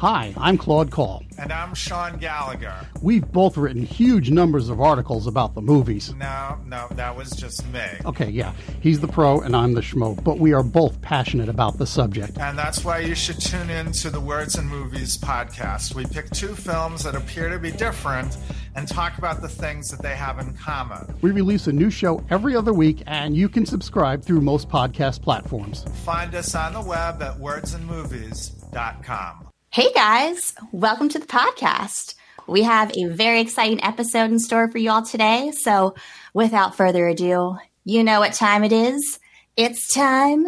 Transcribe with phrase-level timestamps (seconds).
[0.00, 1.22] Hi, I'm Claude Call.
[1.38, 2.74] And I'm Sean Gallagher.
[3.00, 6.12] We've both written huge numbers of articles about the movies.
[6.12, 7.86] No, no, that was just me.
[8.04, 8.52] Okay, yeah.
[8.82, 12.36] He's the pro and I'm the schmo, but we are both passionate about the subject.
[12.36, 15.94] And that's why you should tune in to the Words and Movies podcast.
[15.94, 18.36] We pick two films that appear to be different
[18.74, 21.06] and talk about the things that they have in common.
[21.22, 25.22] We release a new show every other week, and you can subscribe through most podcast
[25.22, 25.86] platforms.
[26.04, 29.45] Find us on the web at wordsandmovies.com.
[29.76, 32.14] Hey guys, welcome to the podcast.
[32.46, 35.52] We have a very exciting episode in store for you all today.
[35.54, 35.94] So,
[36.32, 39.18] without further ado, you know what time it is.
[39.54, 40.46] It's time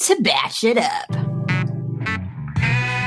[0.00, 1.08] to batch it up.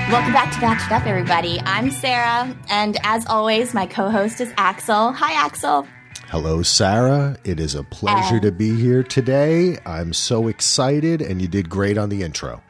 [0.10, 1.60] Welcome back to Batch It Up, everybody.
[1.66, 5.12] I'm Sarah, and as always, my co host is Axel.
[5.12, 5.86] Hi, Axel.
[6.30, 7.36] Hello, Sarah.
[7.44, 9.78] It is a pleasure to be here today.
[9.86, 12.62] I'm so excited, and you did great on the intro.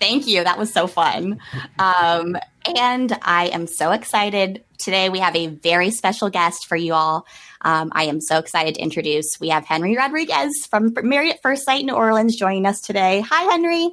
[0.00, 0.42] Thank you.
[0.42, 1.38] That was so fun.
[1.78, 2.36] Um,
[2.76, 4.64] and I am so excited.
[4.78, 7.26] Today, we have a very special guest for you all.
[7.60, 9.38] Um, I am so excited to introduce.
[9.38, 13.20] We have Henry Rodriguez from Married at First Sight New Orleans joining us today.
[13.20, 13.90] Hi, Henry.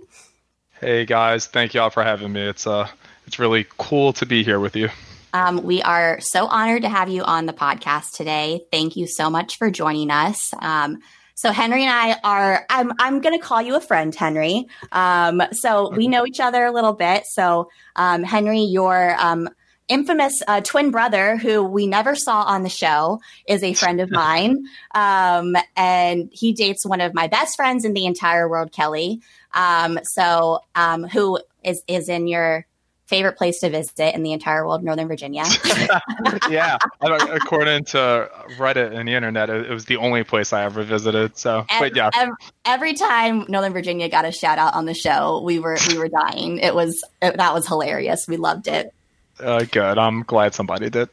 [0.79, 2.41] Hey guys, thank y'all for having me.
[2.41, 2.87] It's uh,
[3.25, 4.89] it's really cool to be here with you.
[5.33, 8.61] Um, we are so honored to have you on the podcast today.
[8.71, 10.51] Thank you so much for joining us.
[10.59, 10.99] Um,
[11.37, 14.65] so Henry and I are I'm I'm gonna call you a friend, Henry.
[14.91, 17.25] Um, so we know each other a little bit.
[17.27, 19.47] So um, Henry, your um,
[19.87, 24.09] infamous uh, twin brother, who we never saw on the show, is a friend of
[24.11, 29.21] mine, um, and he dates one of my best friends in the entire world, Kelly.
[29.53, 32.65] Um, so um, who is is in your
[33.07, 35.43] favorite place to visit in the entire world, Northern Virginia.
[36.49, 41.37] yeah, according to Reddit and the internet, it was the only place I ever visited.
[41.37, 42.35] So, every, but yeah, every,
[42.65, 46.09] every, time Northern Virginia got a shout out on the show, we were we were
[46.09, 46.59] dying.
[46.59, 48.27] It was it, that was hilarious.
[48.27, 48.93] We loved it.
[49.39, 49.97] Uh, good.
[49.97, 51.09] I'm glad somebody did.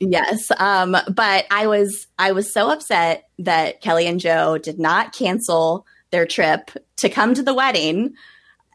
[0.00, 5.12] Yes, um, but I was I was so upset that Kelly and Joe did not
[5.12, 8.14] cancel their trip to come to the wedding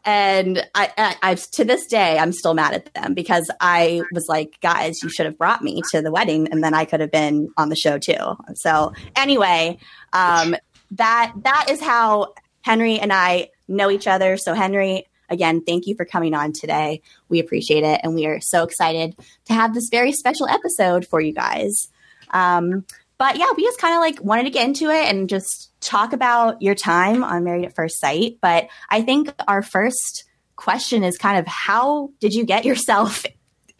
[0.04, 4.26] and I, I, I've to this day I'm still mad at them because I was
[4.28, 7.10] like, guys, you should have brought me to the wedding, and then I could have
[7.10, 8.36] been on the show too.
[8.56, 9.78] So anyway,
[10.12, 10.56] um,
[10.92, 14.36] that that is how Henry and I know each other.
[14.36, 17.00] So Henry, again, thank you for coming on today.
[17.28, 21.20] We appreciate it, and we are so excited to have this very special episode for
[21.20, 21.88] you guys.
[22.30, 22.84] Um,
[23.18, 26.12] but yeah, we just kind of like wanted to get into it and just talk
[26.12, 28.38] about your time on Married at First Sight.
[28.40, 30.24] But I think our first
[30.56, 33.24] question is kind of how did you get yourself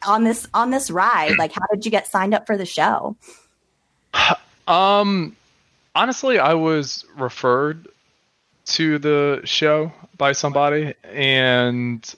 [0.07, 1.39] on this on this ride?
[1.39, 3.17] Like how did you get signed up for the show?
[4.67, 5.37] Um
[5.95, 7.89] honestly, I was referred
[8.65, 12.15] to the show by somebody and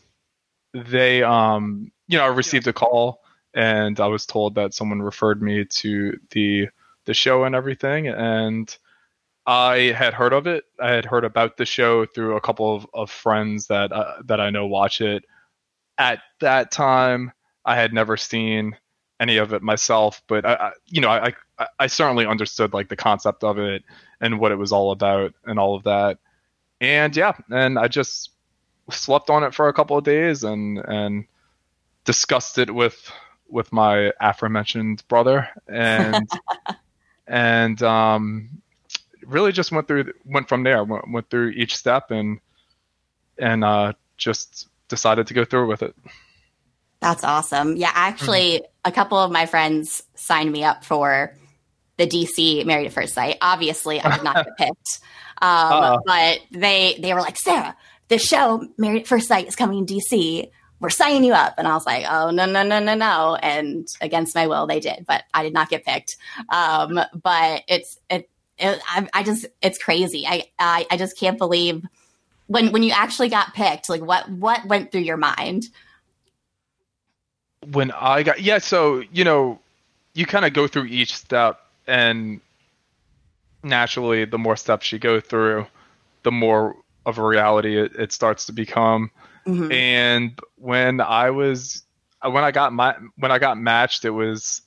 [0.73, 3.23] they um you know, I received a call
[3.55, 6.69] and I was told that someone referred me to the
[7.07, 8.09] the show and everything.
[8.09, 8.75] And
[9.47, 10.65] I had heard of it.
[10.81, 14.41] I had heard about the show through a couple of, of friends that uh, that
[14.41, 15.25] I know watch it.
[15.99, 17.33] At that time,
[17.65, 18.77] I had never seen
[19.21, 22.89] any of it myself, but I, I you know, I, I, I certainly understood like
[22.89, 23.85] the concept of it
[24.21, 26.19] and what it was all about and all of that.
[26.81, 28.31] And yeah, and I just
[28.91, 31.27] slept on it for a couple of days and and
[32.05, 33.11] discussed it with
[33.49, 36.29] with my aforementioned brother and
[37.27, 38.63] and um,
[39.27, 42.41] really just went through went from there went, went through each step and
[43.39, 45.95] and uh, just decided to go through with it
[47.01, 48.65] that's awesome yeah actually mm-hmm.
[48.85, 51.37] a couple of my friends signed me up for
[51.97, 55.01] the dc married at first sight obviously i did not get picked
[55.43, 57.77] um, but they they were like sarah
[58.09, 60.51] the show married at first sight is coming to dc
[60.85, 61.55] we're signing you up.
[61.57, 63.37] And I was like, oh, no, no, no, no, no.
[63.37, 66.17] And against my will, they did, but I did not get picked.
[66.51, 70.27] Um, but it's, it, it I, I, just, it's crazy.
[70.27, 71.85] I, I, I just can't believe
[72.47, 75.69] when, when you actually got picked, like what, what went through your mind?
[77.73, 78.59] When I got, yeah.
[78.59, 79.59] So, you know,
[80.15, 82.41] you kind of go through each step and
[83.63, 85.67] naturally the more steps you go through,
[86.23, 86.77] the more
[87.07, 89.11] of a reality it, it starts to become.
[89.47, 89.73] Mm-hmm.
[89.73, 91.83] And when I was
[92.23, 94.63] when I got my when I got matched, it was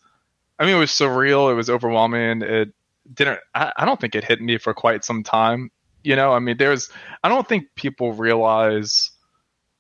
[0.60, 1.52] I mean it was surreal.
[1.52, 2.42] It was overwhelming.
[2.42, 2.74] It
[3.14, 3.40] didn't.
[3.54, 5.72] I, I don't think it hit me for quite some time.
[6.04, 6.90] You know, I mean, there's.
[7.24, 9.12] I don't think people realize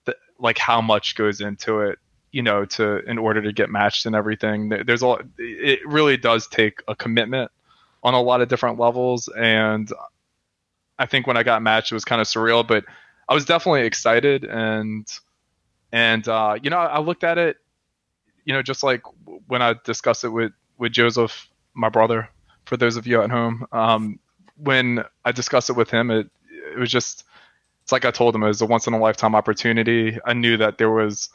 [0.05, 1.99] that like how much goes into it.
[2.31, 4.69] You know, to in order to get matched and everything.
[4.69, 5.17] There's a.
[5.37, 7.51] It really does take a commitment
[8.03, 9.91] on a lot of different levels, and
[10.99, 12.85] I think when I got matched, it was kind of surreal, but
[13.27, 15.07] I was definitely excited and
[15.91, 17.57] and uh, you know I looked at it
[18.47, 19.03] you know, just like
[19.47, 22.29] when I discussed it with with Joseph, my brother,
[22.67, 24.19] for those of you at home, um,
[24.57, 26.29] when I discussed it with him, it
[26.73, 27.23] it was just
[27.83, 30.19] it's like I told him it was a once in a lifetime opportunity.
[30.25, 31.29] I knew that there was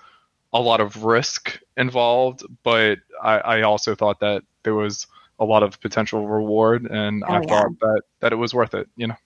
[0.52, 5.06] a lot of risk involved, but I, I also thought that there was
[5.40, 7.46] a lot of potential reward, and Oh, I yeah.
[7.46, 8.88] thought that that it was worth it.
[8.96, 9.16] You know.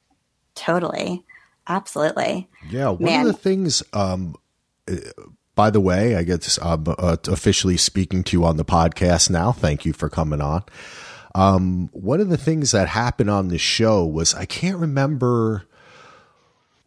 [0.55, 1.25] Totally.
[1.69, 2.49] Absolutely.
[2.71, 3.27] Yeah, one Man.
[3.27, 3.83] of the things.
[3.93, 4.37] Um,
[4.89, 4.95] uh,
[5.57, 9.51] by the way, I guess I'm uh, officially speaking to you on the podcast now.
[9.53, 10.63] Thank you for coming on.
[11.37, 15.65] Um, one of the things that happened on the show was I can't remember.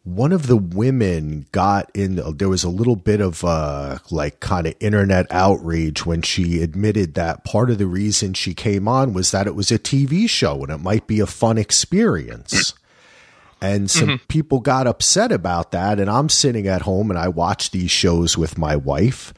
[0.02, 2.16] One of the women got in.
[2.36, 7.14] There was a little bit of uh, like kind of internet outrage when she admitted
[7.14, 10.62] that part of the reason she came on was that it was a TV show
[10.64, 12.74] and it might be a fun experience
[13.60, 17.70] and some people got upset about that and i'm sitting at home and i watch
[17.70, 19.34] these shows with my wife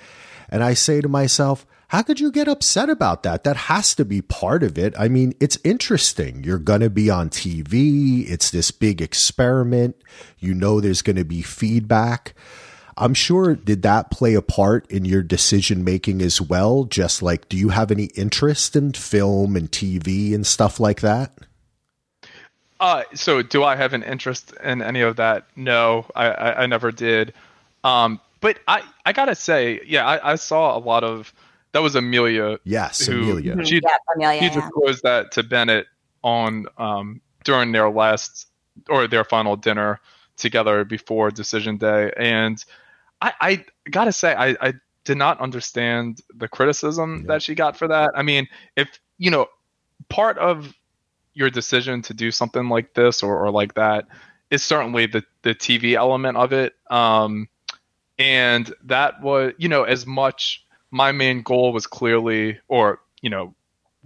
[0.49, 3.45] and i say to myself how could you get upset about that?
[3.45, 4.95] That has to be part of it.
[4.99, 6.43] I mean it's interesting.
[6.43, 9.97] You're going to be on tv it's this big experiment.
[10.39, 12.33] You know there's going to be feedback.
[12.97, 16.85] I'm sure did that play a part in your decision making as well?
[16.85, 21.35] Just like do you have any interest in film and tv and stuff like that?
[22.81, 25.45] Uh, so do I have an interest in any of that?
[25.57, 27.35] No, I, I, I never did.
[27.85, 31.35] Um, but I, I gotta say, yeah, I, I saw a lot of
[31.73, 32.59] that was Amelia.
[32.65, 34.41] yes who- amelia She, yeah, Amelia.
[34.41, 34.55] she yeah.
[34.61, 35.87] disclosed that to Bennett
[36.23, 38.49] on um, during their last
[38.89, 40.01] or their final dinner
[40.37, 42.65] together before decision day, and
[43.21, 44.75] I, I gotta say, I, I
[45.05, 47.35] did not understand the criticism Yeah.
[47.35, 48.11] that she got for that.
[48.17, 49.47] I mean, if you know,
[50.09, 50.73] part of
[51.35, 54.07] your decision to do something like this or, or like that
[54.51, 56.75] is certainly the the TV element of it.
[56.91, 57.49] Um,
[58.19, 60.62] and that was, you know, as much
[60.93, 63.55] my main goal was clearly, or you know,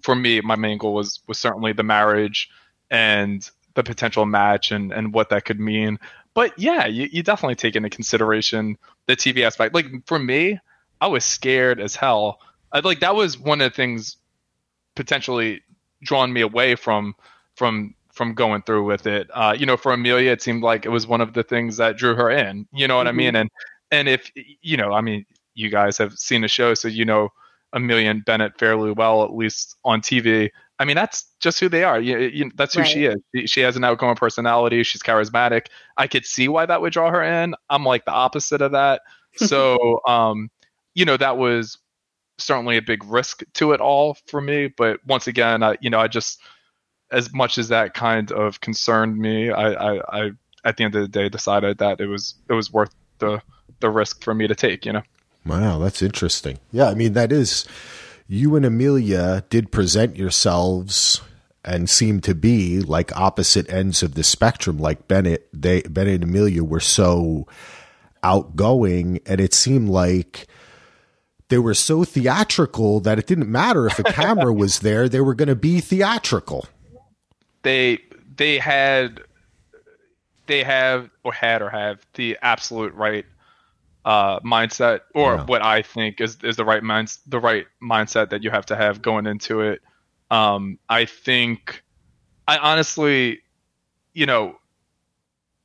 [0.03, 2.49] for me, my main goal was was certainly the marriage
[2.91, 5.99] and the potential match and and what that could mean.
[6.33, 9.75] But yeah, you, you definitely take into consideration the TV aspect.
[9.75, 10.59] Like for me,
[11.01, 12.41] I was scared as hell.
[12.73, 14.17] I, like that was one of the things
[14.95, 15.63] potentially
[16.03, 17.15] drawn me away from
[17.57, 19.29] from from going through with it.
[19.33, 21.97] Uh, you know, for Amelia, it seemed like it was one of the things that
[21.97, 22.67] drew her in.
[22.73, 23.35] You know what I mean?
[23.35, 23.51] And
[23.91, 24.31] and if
[24.63, 25.27] you know, I mean,
[25.57, 27.31] you guys have seen the show, so you know
[27.73, 30.51] Amelia and Bennett fairly well, at least on TV.
[30.79, 31.99] I mean, that's just who they are.
[32.01, 33.17] You, you, that's who she is.
[33.35, 34.83] She- She has an outgoing personality.
[34.83, 35.67] She's charismatic.
[35.97, 37.55] I could see why that would draw her in.
[37.71, 39.01] I'm like the opposite of that.
[39.39, 40.51] So, um,
[40.95, 41.77] you know, that was
[42.39, 44.69] certainly a big risk to it all for me.
[44.69, 46.41] But once again, I, you know, I just,
[47.11, 50.31] as much as that kind of concerned me, I, I, I,
[50.65, 53.43] at the end of the day, decided that it was, it was worth the,
[53.81, 54.87] the risk for me to take.
[54.87, 55.03] You know.
[55.47, 56.59] Wow, that's interesting.
[56.73, 57.67] Yeah, I mean that is
[58.27, 61.21] you and Amelia did present yourselves
[61.65, 64.79] and seem to be like opposite ends of the spectrum.
[64.79, 67.47] Like Bennett, they Bennett and Amelia were so
[68.23, 70.47] outgoing, and it seemed like
[71.49, 75.35] they were so theatrical that it didn't matter if a camera was there; they were
[75.35, 76.67] going to be theatrical.
[77.63, 77.99] they
[78.37, 79.21] they had
[80.47, 83.27] they have or had or have the absolute right
[84.07, 85.45] uh, mindset or Yeah.
[85.47, 88.77] what I think is is the right minds the right mindset that you have to
[88.77, 89.83] have going into it.
[90.31, 91.83] Um, I think
[92.49, 93.43] I honestly,
[94.15, 94.57] you know,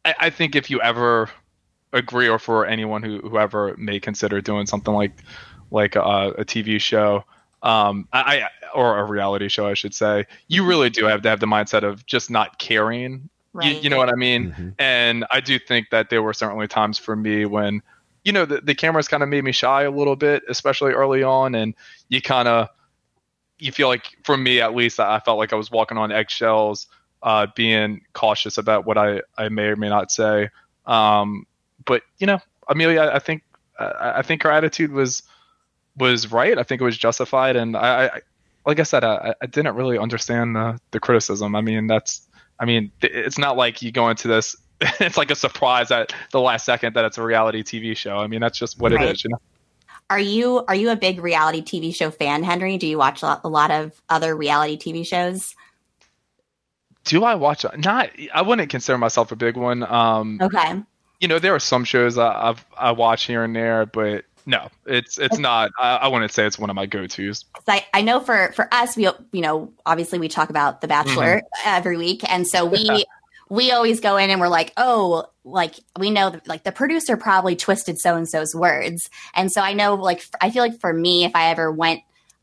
[0.05, 1.29] I, I think if you ever
[1.93, 5.24] agree or for anyone who whoever may consider doing something like
[5.71, 7.24] like a, a TV show
[7.63, 11.29] um I, I or a reality show I should say you really do have to
[11.29, 13.29] have the mindset of just not caring
[13.60, 13.83] you, Right.
[13.83, 14.75] you know what I mean Mhm.
[14.79, 17.81] and I do think that there were certainly times for me when
[18.23, 21.23] you know the, the cameras kind of made me shy a little bit especially early
[21.23, 21.73] on and
[22.09, 22.69] you kind of
[23.57, 26.87] you feel like for me at least I felt like I was walking on eggshells
[27.23, 30.49] uh being cautious about what I I may or may not say.
[30.85, 31.45] Um
[31.85, 33.43] but you know Amelia I think
[33.79, 35.23] I, I think her attitude was
[35.97, 36.57] was right.
[36.57, 38.21] I think it was justified and I, I
[38.65, 41.55] like I said I, I didn't really understand the the criticism.
[41.55, 42.27] I mean that's
[42.59, 44.55] I mean it's not like you go into this
[45.00, 48.27] it's like a surprise at the last second that it's a reality TV show I
[48.27, 49.09] mean that's just what Right.
[49.09, 49.38] it is you know
[50.09, 52.77] Are you are you a big reality TV show fan, Henry?
[52.77, 55.55] Do you watch a lot, a lot of other reality TV shows?
[57.03, 60.81] do I watch not I wouldn't consider myself a big one um Okay.
[61.19, 64.69] you know there are some shows I, I've I watch here and there but no
[64.85, 67.45] it's it's not I, I wouldn't say it's one of my go tos.
[67.67, 71.41] I, I know for for us we you know obviously we talk about the bachelor
[71.65, 73.03] every week and so we
[73.51, 77.17] we always go in and we're like, oh, like we know that like the producer
[77.17, 79.10] probably twisted so and so's words.
[79.36, 82.00] And so I know like I feel like for me, if I ever went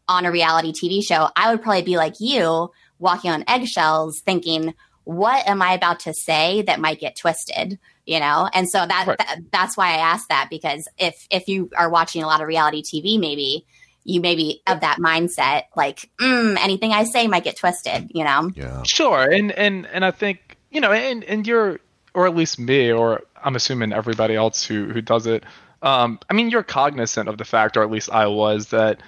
[0.06, 4.74] on a reality TV show, I would probably be like you, walking on eggshells, thinking,
[5.04, 7.78] what am I about to say that might get twisted?
[8.04, 9.16] You know, and so that, Right.
[9.18, 12.48] that that's why I asked that because if if you are watching a lot of
[12.48, 13.64] reality TV, maybe
[14.04, 18.10] you maybe of that mindset, like mm, anything I say might get twisted.
[18.14, 18.82] You know, Yeah.
[18.82, 21.80] Sure, and and and I think you know, and and you're,
[22.14, 25.44] or at least me, or I'm assuming everybody else who who does it.
[25.82, 29.00] Um, I mean, you're cognizant of the fact, or at least I was, that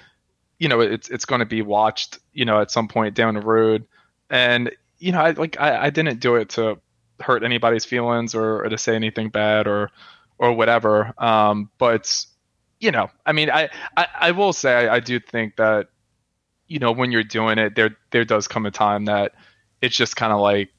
[0.59, 3.41] you know it's it's going to be watched, you know, at some point down the
[3.41, 3.85] road,
[4.29, 6.79] and you know, I like I, I didn't do it to
[7.19, 9.91] hurt anybody's feelings or, or to say anything bad or
[10.37, 11.13] or whatever.
[11.17, 12.25] Um, but
[12.79, 15.89] you know, I mean, I I, I will say I, I do think that
[16.67, 19.33] you know when you're doing it, there there does come a time that
[19.81, 20.69] it's just kind of like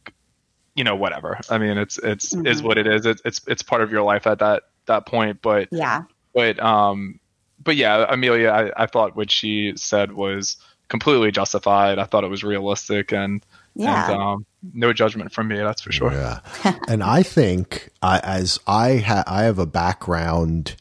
[0.74, 2.62] you know whatever i mean it's it's is Mhm.
[2.62, 5.68] what it is it's, it's it's part of your life at that that point but
[5.70, 6.02] yeah,
[6.34, 7.20] but um
[7.62, 10.56] but yeah amelia I, I thought what she said was
[10.88, 14.10] completely justified i thought it was realistic and yeah.
[14.12, 16.40] and um no judgment from me that's for sure Yeah.
[16.88, 20.76] and I think I, as I ha- I have a background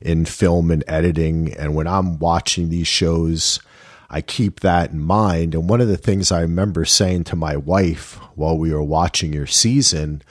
[0.00, 3.58] in film and editing, and when I'm watching these shows,
[4.14, 5.56] I keep that in mind.
[5.56, 9.32] And one of the things I remember saying to my wife while we were watching
[9.32, 10.22] your season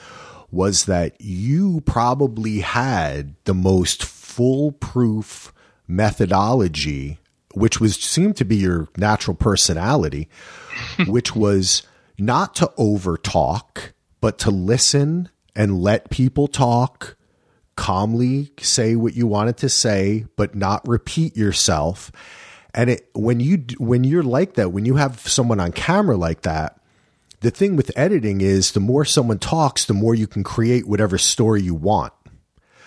[0.52, 5.52] was that you probably had the most foolproof
[5.86, 7.20] methodology,
[7.56, 10.30] which was seemed to be your natural personality,
[11.06, 11.84] which was
[12.18, 17.18] not to over talk, but to listen and let people talk,
[17.76, 22.14] calmly say what you wanted to say, but not repeat yourself.
[22.74, 26.42] And it, when you when you're like that, when you have someone on camera like
[26.42, 26.80] that,
[27.42, 31.18] the thing with editing is the more someone talks, the more you can create whatever
[31.18, 32.14] story you want.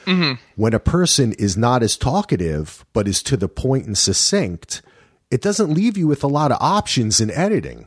[0.06, 0.40] Mm-hmm.
[0.54, 4.82] When a person is not as talkative, but is to the point and succinct,
[5.30, 7.86] it doesn't leave you with a lot of options in editing.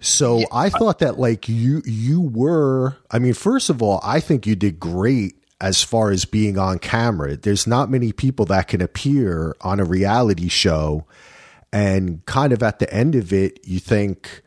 [0.00, 4.46] So I thought that like you you were I mean first of all I think
[4.46, 7.36] you did great as far as being on camera.
[7.36, 11.06] There's not many people that can appear on a reality show
[11.72, 14.42] and kind of at the end of it you think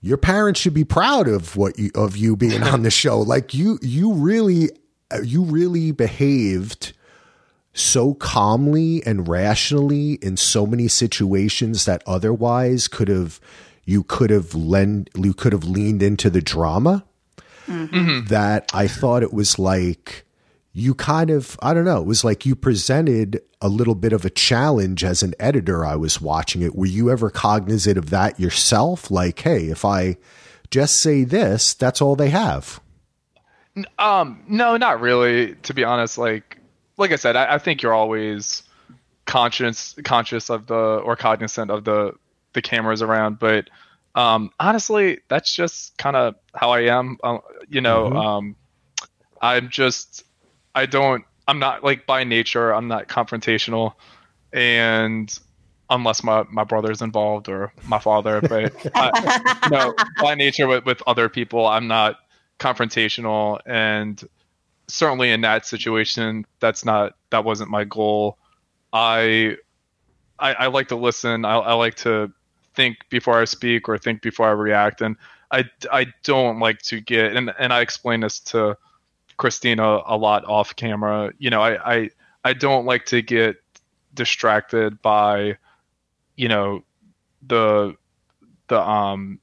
[0.00, 3.18] your parents should be proud of what you of you being on the show.
[3.20, 4.68] Like you you really
[5.22, 6.92] you really behaved
[7.72, 13.40] so calmly and rationally in so many situations that otherwise could have
[13.84, 17.04] you could have lend you could have leaned into the drama
[17.66, 18.26] mm-hmm.
[18.26, 20.23] that I thought it was like
[20.76, 24.24] you kind of I don't know it was like you presented a little bit of
[24.24, 28.38] a challenge as an editor I was watching it were you ever cognizant of that
[28.40, 30.16] yourself like hey if I
[30.70, 32.80] just say this that's all they have
[33.98, 35.54] Um, no, not really.
[35.62, 36.58] To be honest, like
[36.96, 38.62] like I said, I, I think you're always
[39.26, 42.14] conscious conscious of the or cognizant of the
[42.52, 43.68] the cameras around, but
[44.14, 47.18] um, honestly, that's just kind of how I am.
[47.24, 47.38] Uh,
[47.68, 48.16] you know, Mhm.
[48.24, 48.56] um,
[49.42, 50.22] I'm just
[50.74, 53.94] I don't I'm not like by nature I'm not confrontational,
[54.52, 55.36] and
[55.90, 61.02] unless my my brother's involved or my father, but I, no, by nature with, with
[61.06, 62.16] other people, I'm not
[62.58, 64.22] confrontational, and
[64.88, 68.38] certainly in that situation, that's not that wasn't my goal.
[68.92, 69.56] I
[70.38, 71.44] I, I like to listen.
[71.44, 72.32] I, I like to
[72.74, 75.16] think before I speak or think before I react, and
[75.50, 78.76] I I don't like to get and and I explain this to
[79.36, 81.32] Christina a lot off camera.
[81.38, 82.10] You know, I I,
[82.44, 83.56] I don't like to get
[84.14, 85.56] distracted by
[86.36, 86.82] you know
[87.46, 87.96] the
[88.68, 89.38] the um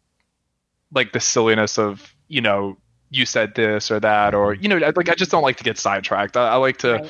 [0.94, 2.78] like the silliness of you know
[3.10, 5.78] you said this or that or you know like I just don't like to get
[5.78, 6.38] sidetracked.
[6.38, 7.10] I, I like to Right.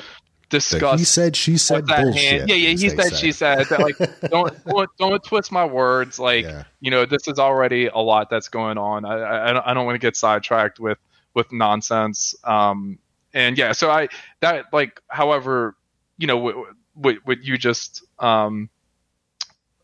[0.50, 0.98] The discuss.
[1.00, 2.48] he said she said what's bullshit hand.
[2.50, 2.68] Yeah, yeah.
[2.76, 3.68] He they said, she said.
[3.70, 3.96] That, like,
[4.30, 6.18] don't, don't don't twist my words.
[6.18, 6.64] Like, Yeah.
[6.78, 9.06] you know, this is already a lot that's going on.
[9.06, 10.98] I I, I I don't want to get sidetracked with
[11.34, 12.34] with nonsense.
[12.44, 12.98] Um,
[13.34, 14.08] and yeah, so I
[14.40, 15.76] that like, however,
[16.18, 16.56] you know, what
[16.94, 18.68] what, what you just um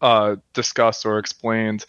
[0.01, 1.85] uh discussed or explained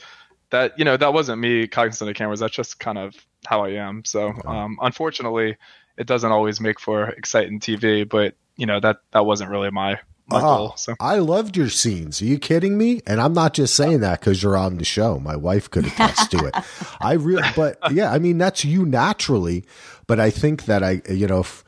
[0.49, 2.39] that you know that wasn't me cognizant of cameras.
[2.39, 4.03] That's just kind of how i am.
[4.05, 5.57] So um unfortunately
[5.97, 9.99] it doesn't always make for exciting tv but you know that that wasn't really my
[10.31, 12.21] Ah, goal so I loved your scenes.
[12.21, 13.01] Are you kidding me?
[13.07, 15.19] And I'm not just saying that because you're on the show.
[15.19, 16.55] My wife could attest to it.
[17.01, 19.65] I really, but yeah, I mean that's you naturally.
[20.07, 21.63] But I think that I, you know, if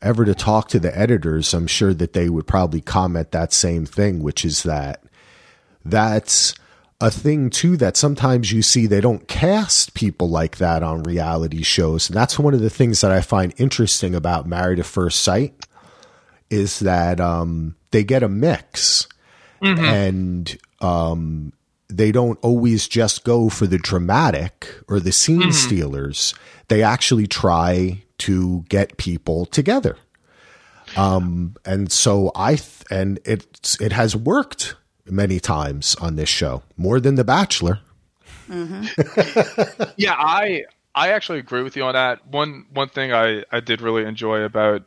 [0.00, 3.86] ever to talk to the editors, I'm sure that they would probably comment that same
[3.86, 5.02] thing, which is that
[5.84, 6.54] that's
[7.00, 11.62] a thing too that sometimes you see they don't cast people like that on reality
[11.62, 12.08] shows.
[12.08, 15.52] And that's one of the things that I find interesting about Married at First Sight
[16.52, 19.08] is that um, they get a mix
[19.62, 21.52] and um,
[21.88, 26.34] they don't always just go for the dramatic or the scene stealers.
[26.68, 29.96] They actually try to get people together.
[30.96, 36.62] Um, and so I th- and it it has worked many times on this show
[36.76, 37.80] more than The Bachelor.
[39.96, 42.26] yeah, I I actually agree with you on that.
[42.26, 44.82] One one thing I I did really enjoy about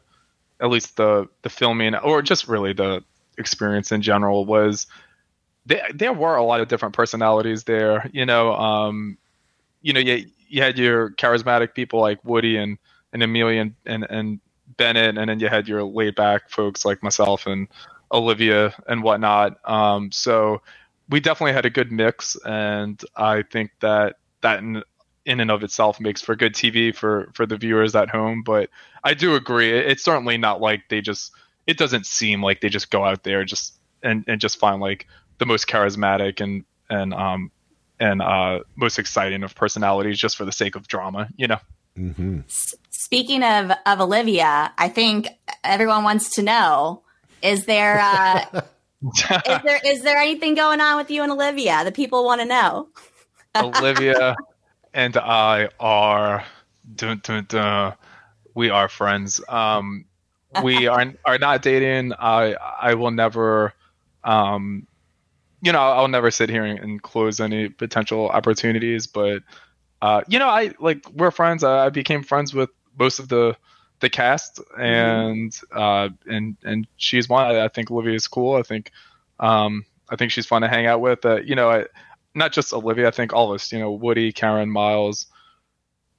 [0.61, 3.03] at least the the filming or just really the
[3.37, 4.87] experience in general was
[5.65, 8.09] there there were a lot of different personalities there.
[8.13, 9.17] You know, um,
[9.81, 12.77] you know, you you had your charismatic people like Woody and
[13.13, 14.39] and Amelia and and, and
[14.77, 17.67] Bennett, and then you had your laid back folks like myself and
[18.11, 19.57] Olivia and whatnot.
[19.69, 20.61] Um, so
[21.09, 24.61] we definitely had a good mix, and I think that that
[25.25, 28.43] in and of itself makes for good TV for for the viewers at home.
[28.43, 28.69] But
[29.03, 31.31] I do agree, it's certainly not like they just.
[31.67, 35.07] It doesn't seem like they just go out there just and and just find like
[35.39, 37.51] the most charismatic and and um
[37.99, 41.59] and uh most exciting of personalities just for the sake of drama, you know.
[41.95, 42.41] hmm
[42.91, 45.27] Speaking of of Olivia, I think
[45.63, 47.03] everyone wants to know:
[47.41, 48.45] is there uh,
[49.03, 51.83] is there is there anything going on with you and Olivia?
[51.83, 52.89] The people want to know.
[53.55, 54.35] Olivia
[54.95, 56.45] and I are
[56.95, 57.93] dun, dun, dun,
[58.55, 59.41] we are friends.
[59.47, 60.05] Um,
[60.63, 62.13] we are are not dating.
[62.17, 63.73] I I will never,
[64.23, 64.87] um,
[65.61, 69.05] you know, I'll never sit here and, close any potential opportunities.
[69.05, 69.43] But
[70.01, 71.63] uh, you know, I like we're friends.
[71.63, 73.57] I, I became friends with most of the
[73.99, 77.45] the cast, and uh, and and she's one.
[77.45, 78.55] I, I think Olivia is cool.
[78.55, 78.91] I think
[79.41, 81.25] um, I think she's fun to hang out with.
[81.25, 81.85] Uh, you know, I,
[82.35, 83.07] not just Olivia.
[83.07, 83.71] I think all of us.
[83.71, 85.25] You know, Woody, Karen, Miles,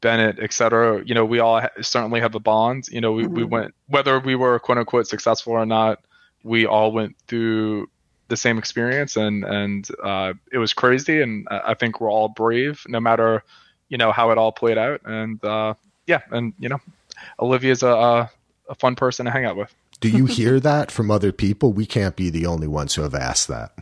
[0.00, 1.02] Bennett, etc.
[1.04, 2.88] You know, we all ha- certainly have a bond.
[2.88, 3.50] You know, we, we Mhm.
[3.50, 6.00] went whether we were quote unquote successful or not.
[6.42, 7.88] We all went through
[8.28, 11.20] the same experience, and and uh, it was crazy.
[11.23, 13.43] And I I think we're all brave, no matter
[13.88, 15.00] you know how it all played out.
[15.04, 15.75] And uh,
[16.06, 16.80] yeah, and you know,
[17.41, 18.30] Olivia's a, a
[18.69, 19.73] a fun person to hang out with.
[20.00, 21.73] Do you hear that from other people?
[21.73, 23.73] We can't be the only ones who have asked that.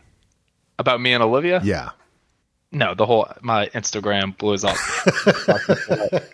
[0.79, 1.61] About me and Olivia?
[1.65, 1.91] Yeah.
[2.75, 4.77] No, the whole my Instagram blows up.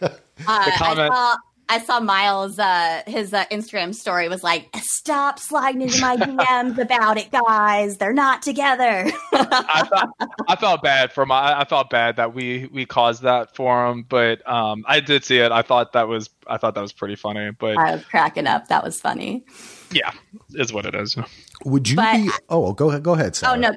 [0.03, 0.09] Uh,
[0.47, 1.37] I comment- saw
[1.73, 6.79] I saw Miles uh, his uh, Instagram story was like, "Stop sliding into my DMs
[6.79, 7.97] about it, guys.
[7.99, 10.11] They're not together." I felt,
[10.49, 11.61] I felt bad for my.
[11.61, 15.39] I felt bad that we we caused that for him, but um, I did see
[15.39, 15.53] it.
[15.53, 17.51] I thought that was I thought that was pretty funny.
[17.53, 18.67] But I was cracking up.
[18.67, 19.45] That was funny.
[19.93, 20.11] yeah,
[20.55, 21.17] is what it is.
[21.65, 22.31] Would you But- be?
[22.49, 23.05] Oh, go ahead.
[23.05, 23.37] Go ahead.
[23.37, 23.53] Sarah.
[23.53, 23.75] Oh no.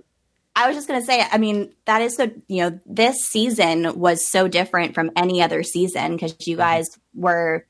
[0.55, 3.97] I was just going to say, I mean, that is so, you know, this season
[3.99, 6.85] was so different from any other season because you guys
[7.15, 7.65] were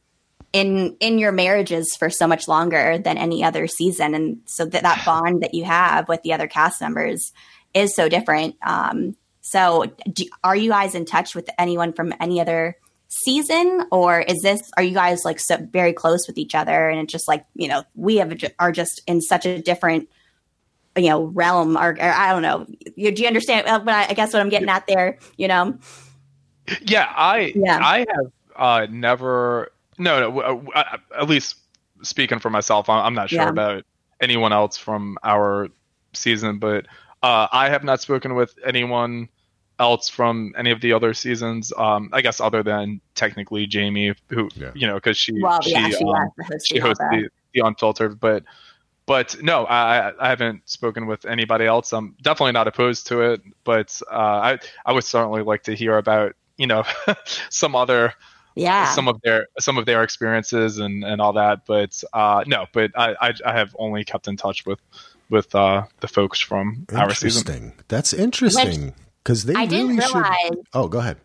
[0.51, 4.13] in in your marriages for so much longer than any other season.
[4.13, 7.31] And so that that bond that you have with the other cast members
[7.73, 8.55] is so different.
[8.61, 13.85] Um so do, are you guys in touch with anyone from any other season?
[13.91, 16.89] Or is this are you guys like so very close with each other?
[16.89, 20.07] And it's just like, you know, we have are just in such a different
[20.97, 22.65] you know realm or, or I don't know.
[22.95, 23.67] You, do you understand?
[23.67, 25.77] uh, What I, I guess what I'm getting at there, you know?
[26.81, 27.79] Yeah, I Yeah.
[27.81, 31.57] I have uh, never no no uh, uh, at least
[32.03, 33.49] speaking for myself, I'm I'm not sure Yeah.
[33.49, 33.83] about
[34.21, 35.69] anyone else from our
[36.13, 36.85] season, but
[37.21, 39.29] uh, I have not spoken with anyone
[39.79, 41.73] else from any of the other seasons.
[41.77, 44.71] Um, I guess other than technically Jamie, who Yeah.
[44.75, 47.29] you know because she Well, she, yeah, she um, was the host she hosts the,
[47.53, 48.43] the unfiltered but
[49.05, 53.21] but no I, I- I haven't spoken with anybody else i'm definitely not opposed to
[53.21, 56.83] it but uh, i i would certainly like to hear about you know
[57.49, 58.13] some other
[58.55, 58.91] yeah.
[58.93, 62.91] some of their some of their experiences and and all that but uh no but
[62.97, 64.79] i i, I have only kept in touch with
[65.29, 67.73] with uh the folks from our season Interesting.
[67.87, 70.13] That's interesting because they I really didn't should.
[70.15, 70.51] realize.
[70.73, 71.17] Oh, go ahead.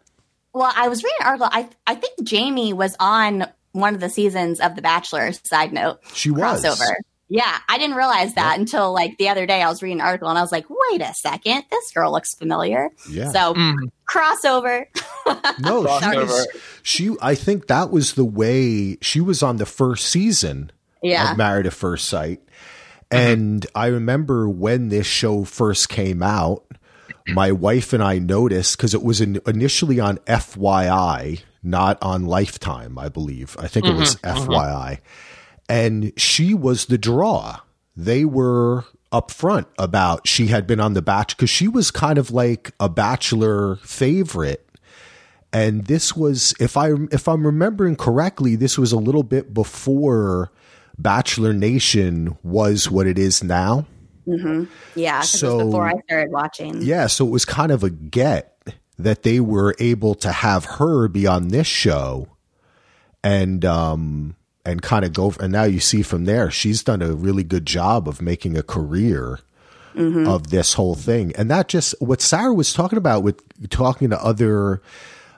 [0.54, 1.48] Well, I was reading an article.
[1.52, 5.32] I I think Jamie was on one of the seasons of The Bachelor.
[5.32, 6.64] Side note, She was.
[6.64, 6.94] crossover.
[7.30, 9.60] Yeah, I didn't realize that until like the other day.
[9.62, 12.34] I was reading an article and I was like, "Wait a second, this girl looks
[12.34, 13.30] familiar." Yeah.
[13.32, 13.76] So Mhm.
[14.10, 14.86] crossover.
[15.60, 16.48] No, she was.
[16.82, 17.14] She.
[17.20, 21.66] I think that was the way she was on the first season Yeah, of Married
[21.66, 22.40] at First Sight.
[23.10, 26.64] And I remember when this show first came out,
[27.26, 32.98] my wife and I noticed because it was in, initially on FYI, not on Lifetime,
[32.98, 33.54] I believe.
[33.58, 34.98] I think it was FYI.
[35.68, 37.58] And she was the draw.
[37.96, 42.18] They were up front about she had been on the batch because she was kind
[42.18, 44.68] of like a bachelor favorite
[45.50, 50.52] and this was if i if i'm remembering correctly this was a little bit before
[50.98, 53.86] bachelor nation was what it is now
[54.26, 54.64] Mm-hmm.
[54.94, 56.82] Yeah, So- before I started watching.
[56.82, 58.60] yeah so it was kind of a get
[58.98, 62.28] that they were able to have her be on this show
[63.24, 64.36] and um
[64.68, 67.64] and kind of go and now you see from there she's done a really good
[67.64, 69.40] job of making a career
[69.94, 70.28] mm-hmm.
[70.28, 71.32] of this whole thing.
[71.36, 74.82] And that just what sarah was talking about with talking to other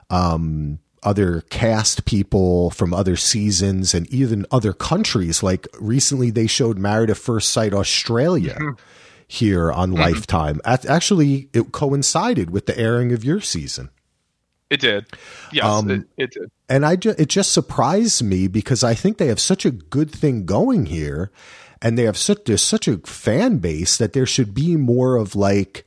[0.09, 5.41] um other cast people from other seasons and even other countries.
[5.41, 8.81] Like recently they showed married at first sight australia mm-hmm.
[9.27, 10.01] here on mm-hmm.
[10.01, 10.59] lifetime.
[10.65, 13.89] Actually it coincided with the airing of your season
[14.71, 15.05] It did.
[15.51, 16.49] Yes, Um, it, it did.
[16.69, 20.09] and I ju- it just surprised me because I think they have such a good
[20.09, 21.29] thing going here,
[21.81, 25.35] and they have such there's such a fan base that there should be more of
[25.35, 25.85] like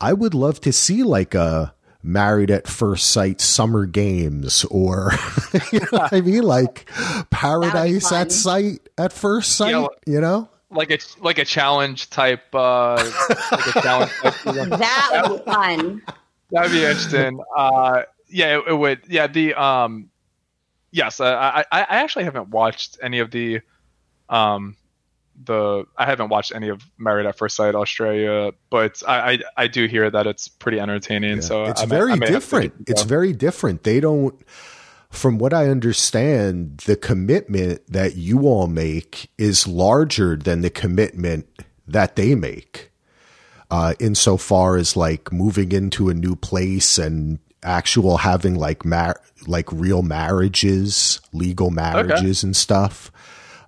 [0.00, 5.12] I would love to see like a married at first sight summer games or
[5.72, 6.88] you know what I mean like
[7.30, 12.42] paradise at sight at first sight Yeah, you know Like a like a challenge type.
[12.54, 12.96] Uh,
[13.52, 14.64] like a challenge type deal.
[14.78, 16.02] That would be fun.
[16.52, 17.40] That'd be interesting.
[17.56, 19.00] Uh, yeah, it, it would.
[19.08, 20.08] Yeah, the um,
[20.90, 23.60] yes, uh, I I I actually haven't watched any of the
[24.28, 24.76] um
[25.44, 29.66] the I haven't watched any of Married at First Sight Australia, but I I, I
[29.66, 31.42] do hear that it's pretty entertaining.
[31.42, 32.72] So it's I very may different.
[32.72, 33.82] give it a It's very different.
[33.82, 34.34] They don't,
[35.10, 41.46] from what I understand, the commitment that you all make is larger than the commitment
[41.86, 42.91] that they make.
[43.72, 49.72] Uh, insofar as like moving into a new place and actual having like mar- like
[49.72, 53.10] real marriages, legal marriages and stuff.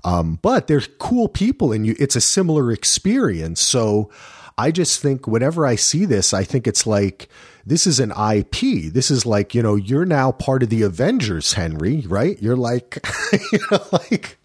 [0.05, 3.63] Um, but they're cool people and you, it's a similar experience.
[3.63, 4.11] So
[4.59, 7.29] I just think whenever I see this, I think it's like,
[7.67, 8.93] this is an IP.
[8.93, 12.41] This is like, you know, you're now part of the Avengers, Henry, right?
[12.43, 12.99] You're like,
[13.53, 14.39] you know, like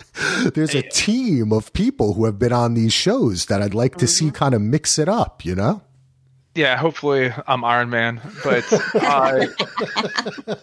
[0.54, 4.08] there's a team of people who have been on these shows that I'd like to
[4.08, 5.82] see kind of mix it up, you know?
[6.56, 9.48] Yeah, hopefully I'm Iron Man, but I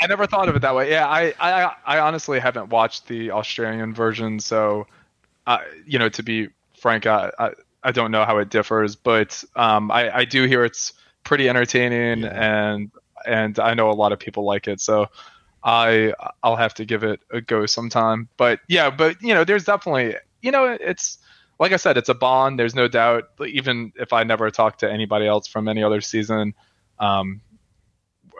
[0.00, 0.90] I never thought of it that way.
[0.90, 4.86] Yeah, I I, I honestly haven't watched the Australian version, so
[5.46, 7.50] uh, you know, to be frank, I, I
[7.82, 10.92] I don't know how it differs, but um, I I do hear it's
[11.24, 12.90] pretty entertaining, and
[13.26, 15.08] and I know a lot of people like it, so.
[15.64, 18.28] I I'll have to give it a go sometime.
[18.36, 21.18] But yeah, but you know, there's definitely you know, it's
[21.58, 22.58] like I said, it's a bond.
[22.58, 23.30] There's no doubt.
[23.46, 26.54] Even if I never talk to anybody else from any other season,
[26.98, 27.40] um,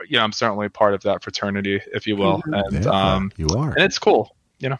[0.09, 3.49] you know, I'm certainly part of that fraternity, if you will, and Yeah, um, you
[3.57, 3.71] are.
[3.71, 4.37] and it's cool.
[4.59, 4.79] You know,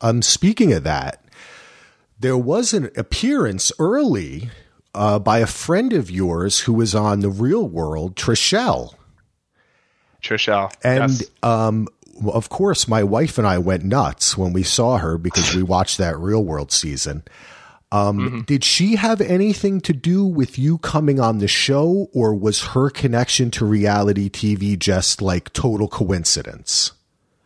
[0.00, 1.22] Um, speaking of that,
[2.18, 4.50] there was an appearance early
[4.94, 8.94] uh, by a friend of yours who was on the Real World, Trishelle.
[10.24, 10.72] Trishelle.
[10.82, 11.22] And yes.
[11.42, 11.86] um,
[12.26, 15.98] of course, my wife and I went nuts when we saw her because we watched
[15.98, 17.22] that Real World season.
[17.92, 18.40] Um, Mm-hmm.
[18.40, 22.90] Did she have anything to do with you coming on the show, or was her
[22.90, 26.92] connection to reality TV just like total coincidence?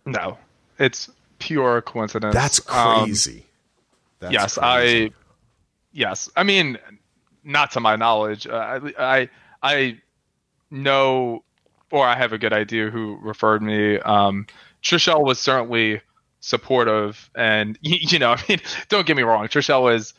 [0.07, 0.39] no,
[0.79, 2.33] it's pure coincidence.
[2.35, 3.45] That's Um, crazy.
[4.21, 5.07] That's yes, crazy.
[5.07, 5.11] I.
[5.93, 6.79] Yes, I mean,
[7.45, 8.47] not to my knowledge.
[8.47, 9.29] Uh, I, I
[9.63, 10.01] I
[10.71, 11.43] know,
[11.91, 13.99] or I have a good idea who referred me.
[13.99, 14.47] Um,
[14.83, 16.01] Trishelle was certainly
[16.41, 19.47] supportive, and you know, I mean, don't get me wrong.
[19.49, 20.15] Trishelle was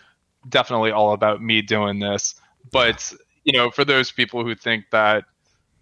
[0.47, 2.35] definitely all about me doing this,
[2.71, 5.25] but you know, for those people who think that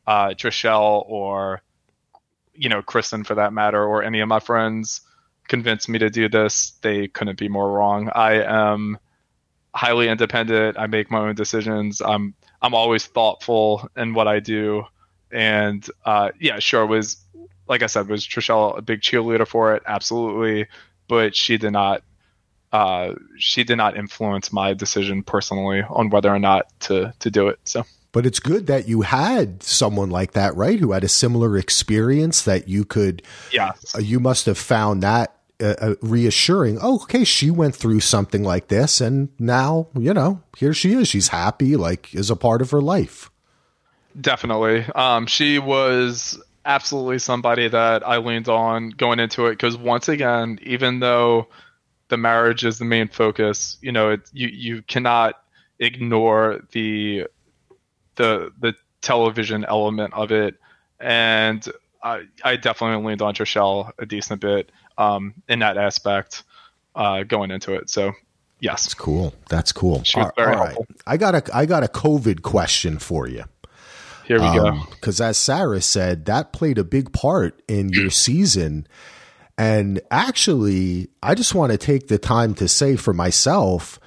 [0.05, 1.61] uh, Trishelle or
[2.53, 5.01] you know Kristen, for that matter, or any of my friends
[5.47, 8.09] convinced me to do this, they couldn't be more wrong.
[8.13, 8.97] I am
[9.73, 10.77] highly independent.
[10.77, 12.01] I make my own decisions.
[12.01, 14.83] I'm I'm always thoughtful in what I do,
[15.31, 17.17] and uh, yeah, sure was
[17.67, 19.83] like I said, was Trishelle a big cheerleader for it?
[19.85, 20.67] Absolutely,
[21.07, 22.03] but she did not.
[22.71, 27.47] Uh, she did not influence my decision personally on whether or not to to do
[27.47, 27.59] it.
[27.63, 30.79] So But it's good that you had someone like that, right?
[30.79, 35.33] Who had a similar experience that you could, yeah, uh, you must have found that
[35.61, 36.77] uh, uh, reassuring.
[36.81, 41.07] Oh, okay, she went through something like this, and now, you know, here she is.
[41.07, 43.31] She's happy, like, is a part of her life.
[44.19, 44.85] Definitely.
[44.95, 50.59] Um, she was absolutely somebody that I leaned on going into it because once again,
[50.63, 51.47] even though
[52.09, 55.41] the marriage is the main focus, you know, it, you you cannot
[55.79, 57.27] ignore the
[58.15, 60.55] the the television element of it,
[60.99, 61.67] and
[62.03, 66.43] I I definitely leaned on Trishelle a decent bit um, in that aspect
[66.95, 67.89] uh, going into it.
[67.89, 68.13] So
[68.59, 68.85] Yes.
[68.85, 69.33] That's cool.
[69.49, 69.99] That's cool.
[70.15, 70.87] Was very helpful.
[71.05, 73.43] I got a I got a COVID question for you.
[74.27, 74.81] Here we go.
[74.91, 78.87] Because as Sarah said, that played a big part in your season.
[79.57, 83.99] And actually, I just want to take the time to say for myself,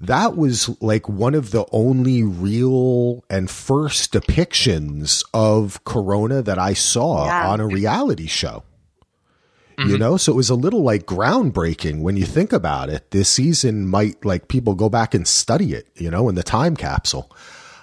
[0.00, 6.74] that was like one of the only real and first depictions of Corona that I
[6.74, 7.48] saw Yeah.
[7.50, 8.62] on a reality show.
[9.76, 13.10] You know, so it was a little like groundbreaking when you think about it.
[13.10, 16.76] This season might like people go back and study it, you know, in the time
[16.76, 17.28] capsule.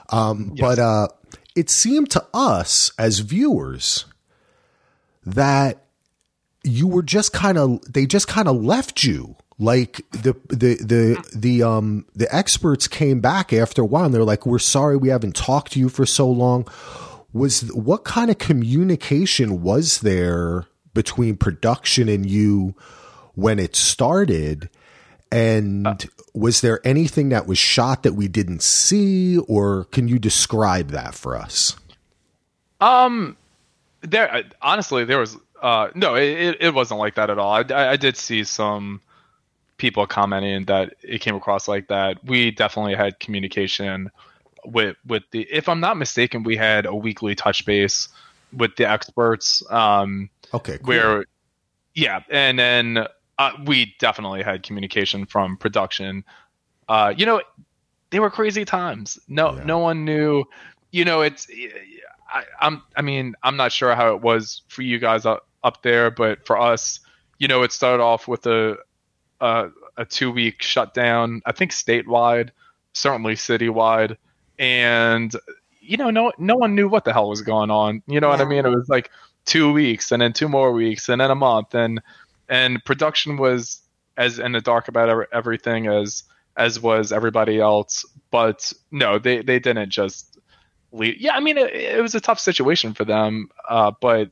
[0.10, 1.10] Um, But uh,
[1.56, 4.06] it seemed to us as viewers
[5.26, 5.84] that
[6.64, 9.36] you were just kind of they just kind of left you.
[9.60, 14.24] Like the the the the um the experts came back after a while and they're
[14.24, 16.68] like we're sorry we haven't talked to you for so long.
[17.34, 22.76] Was what kind of communication was there between production and you
[23.36, 24.70] when it started
[25.32, 30.90] and was there anything that was shot that we didn't see or can you describe
[30.90, 31.76] that for us
[32.80, 33.38] Um,
[34.02, 37.54] there uh, honestly there was uh no it, it, wasn't like that at all.
[37.54, 39.00] I, I I did see some
[39.78, 42.24] people commenting that it came across like that.
[42.26, 44.10] We definitely had communication
[44.66, 48.10] with with the if I'm not mistaken we had a weekly touch base
[48.54, 50.88] with the experts um okay cool.
[50.88, 51.26] where
[51.94, 53.08] yeah and then
[53.42, 56.24] uh, we definitely had communication from production.
[56.88, 57.42] Uh you know
[58.10, 59.20] they were crazy times.
[59.28, 59.64] No Yeah.
[59.64, 60.44] no one knew.
[60.92, 61.48] You know it's
[62.34, 65.82] I, i'm i mean i'm not sure how it was for you guys up, up
[65.84, 67.00] there but for us
[67.40, 68.78] you know it started off with a
[69.42, 72.52] a, a two week shutdown i think statewide
[72.94, 74.18] certainly citywide.
[74.60, 75.32] And
[75.80, 78.04] you know no no one knew what the hell was going on.
[78.08, 78.66] You know what i mean?
[78.66, 79.10] It was like
[79.46, 82.02] two weeks and then two more weeks and then a month and
[82.52, 83.82] and production was
[84.18, 86.24] as in the dark about everything as
[86.58, 90.38] as was everybody else but no they they didn't just
[90.92, 94.30] leave yeah i mean it, it was a tough situation for them uh but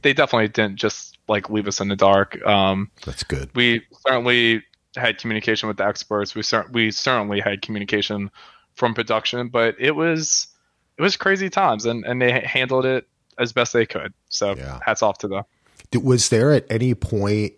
[0.00, 4.64] they definitely didn't just like leave us in the dark um that's good we certainly
[4.96, 6.34] had communication with the experts.
[6.34, 8.30] We cer- we certainly had communication
[8.74, 10.48] from production, but it was
[10.98, 14.12] it was crazy times, and and they handled it as best they could.
[14.28, 14.80] So Yeah.
[14.84, 15.44] hats off to them.
[15.92, 17.52] Did- was there at any point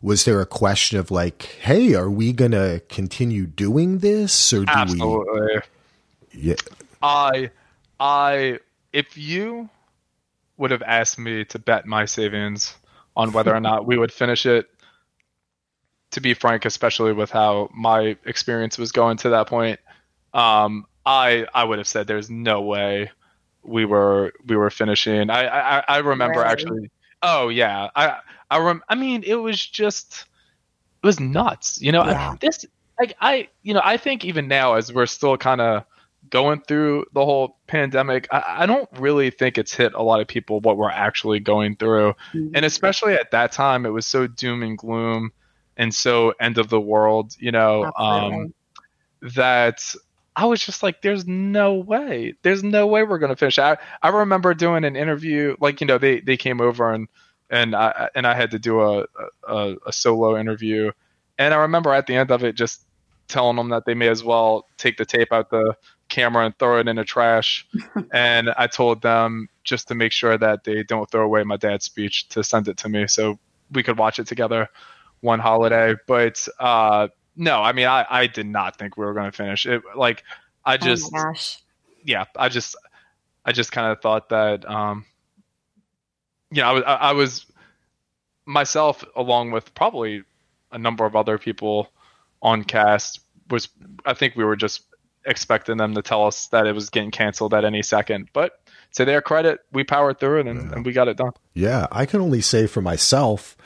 [0.00, 4.72] was there a question of like hey are we gonna continue doing this or do
[4.72, 5.60] Absolutely.
[6.32, 6.54] we yeah
[7.02, 7.50] I
[7.98, 8.58] I
[8.92, 9.68] if you
[10.56, 12.76] would have asked me to bet my savings
[13.16, 14.68] on whether or not we would finish it
[16.10, 19.80] to be frank especially with how my experience was going to that point
[20.34, 23.10] um I I would have said there's no way
[23.62, 25.46] we were we were finishing I
[25.78, 26.50] I, I remember Really?
[26.50, 26.90] actually
[27.22, 28.18] oh yeah I
[28.50, 30.26] I rem- I mean it was just
[31.02, 32.36] it was nuts you know Yeah.
[32.40, 32.64] this
[32.98, 35.84] like I you know I think even now as we're still kind of
[36.30, 40.28] going through the whole pandemic, I, I don't really think it's hit a lot of
[40.28, 42.14] people what we're actually going through.
[42.32, 45.32] And especially at that time, it was so doom and gloom
[45.76, 48.54] and so end of the world, you know, um,
[49.34, 49.94] that
[50.34, 53.58] I was just like, there's no way, there's no way we're going to finish.
[53.58, 57.08] I, I remember doing an interview, like, you know, they, they came over and,
[57.50, 59.04] and I, and I had to do a,
[59.46, 60.90] a, a solo interview.
[61.38, 62.86] And I remember at the end of it, just
[63.28, 65.76] telling them that they may as well take the tape out the
[66.08, 67.66] camera and throw it in the trash.
[68.12, 71.84] and I told them just to make sure that they don't throw away my dad's
[71.84, 73.38] speech to send it to me so
[73.72, 74.68] we could watch it together
[75.20, 75.94] one holiday.
[76.06, 79.66] But uh, no, I mean, I, I did not think we were going to finish
[79.66, 79.82] it.
[79.96, 80.24] Like,
[80.64, 81.58] I just, oh gosh.
[82.04, 82.76] yeah, I just,
[83.44, 85.04] I just kind of thought that, um,
[86.50, 87.46] you know, I was, I, I was
[88.44, 90.22] myself along with probably
[90.70, 91.90] a number of other people
[92.42, 93.68] on cast was,
[94.04, 94.82] I think we were just
[95.24, 98.28] expecting them to tell us that it was getting canceled at any second.
[98.32, 98.60] But
[98.94, 101.32] to their credit, we powered through it and, and we got it done.
[101.54, 103.56] Yeah, I can only say for myself,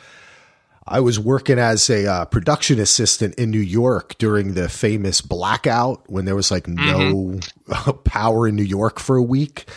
[0.89, 6.09] I was working as a uh, production assistant in New York during the famous blackout
[6.09, 7.41] when there was like no
[8.05, 9.69] power in New York for a week.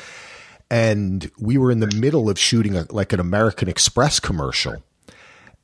[0.69, 4.84] And we were in the middle of shooting a, like an American Express commercial.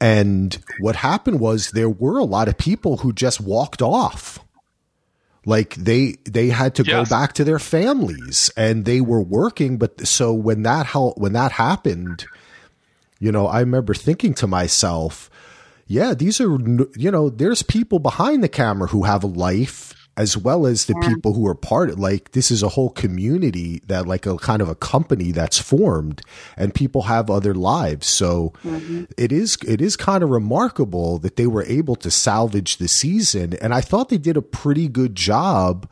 [0.01, 4.39] And what happened was there were a lot of people who just walked off.
[5.45, 7.07] Like they they had to Yes.
[7.07, 11.33] go back to their families and they were working but so when that hel- when
[11.33, 12.25] that happened
[13.25, 15.29] you know, I remember thinking to myself,
[15.87, 16.57] yeah, these are,
[16.95, 20.93] you know, there's people behind the camera who have a life as well as the
[21.01, 21.09] Yeah.
[21.09, 24.61] people who are part of like this is a whole community that like a kind
[24.61, 26.21] of a company that's formed
[26.55, 28.07] and people have other lives.
[28.07, 28.53] So
[29.17, 33.47] it is it is kind of remarkable that they were able to salvage the season.
[33.61, 35.89] And i thought they did a pretty good job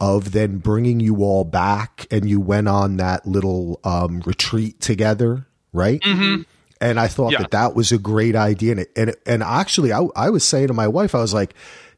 [0.00, 5.46] of then bringing you all back and you went on that little um, retreat together
[5.72, 6.00] right
[6.84, 7.38] and I thought Yeah.
[7.38, 8.72] that that was a great idea.
[8.72, 11.54] And it, and, and actually, I, I was saying to my wife, I was like,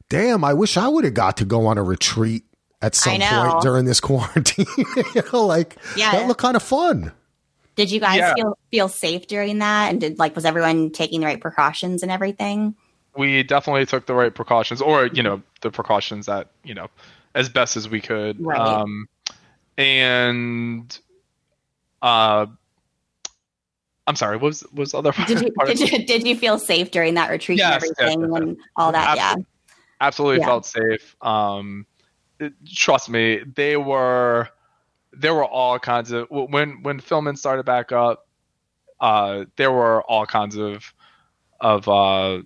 [0.09, 2.43] "Damn, I wish I would have got to go on a retreat
[2.81, 4.65] at some point during this quarantine."
[5.15, 6.11] you know, like Yeah.
[6.13, 7.11] that looked kind of fun.
[7.75, 8.33] Did you guys Yeah.
[8.33, 9.91] feel feel safe during that?
[9.91, 12.75] And did like was everyone taking the right precautions and everything?
[13.15, 16.87] we definitely took the right precautions, or you know, the precautions that you know,
[17.33, 18.39] as best as we could.
[18.39, 18.59] Right.
[18.59, 19.07] Um,
[19.77, 20.99] and
[22.01, 22.45] uh,
[24.07, 24.37] I'm sorry.
[24.37, 25.27] What was what was the other part?
[25.27, 28.21] Did you part did you did you feel safe during that retreat Yes, and everything
[28.31, 29.17] yes, and all that?
[29.17, 29.23] Yeah.
[29.31, 29.45] Absolutely.
[30.01, 30.45] absolutely Yeah.
[30.45, 31.15] felt safe.
[31.21, 31.85] Um,
[32.39, 34.47] it- trust me, they were
[35.13, 38.27] there were all kinds of when when filming started back up.
[38.99, 40.93] Uh, there were all kinds of
[41.59, 42.41] of uh,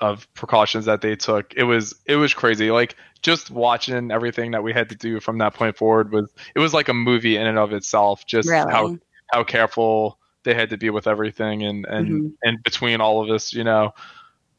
[0.00, 1.52] of precautions that they took.
[1.54, 2.70] It was it was crazy.
[2.70, 6.58] Like just watching everything that we had to do from that point forward was it
[6.60, 8.24] was like a movie in and of itself.
[8.26, 8.72] Just Really?
[8.72, 8.96] how
[9.32, 12.32] how careful they had to be with everything and and Mhm.
[12.42, 13.92] and between all of us, you know.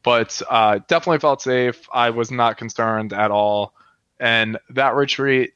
[0.04, 1.88] But uh, definitely felt safe.
[1.92, 3.74] I was not concerned at all.
[4.20, 5.54] And that retreat,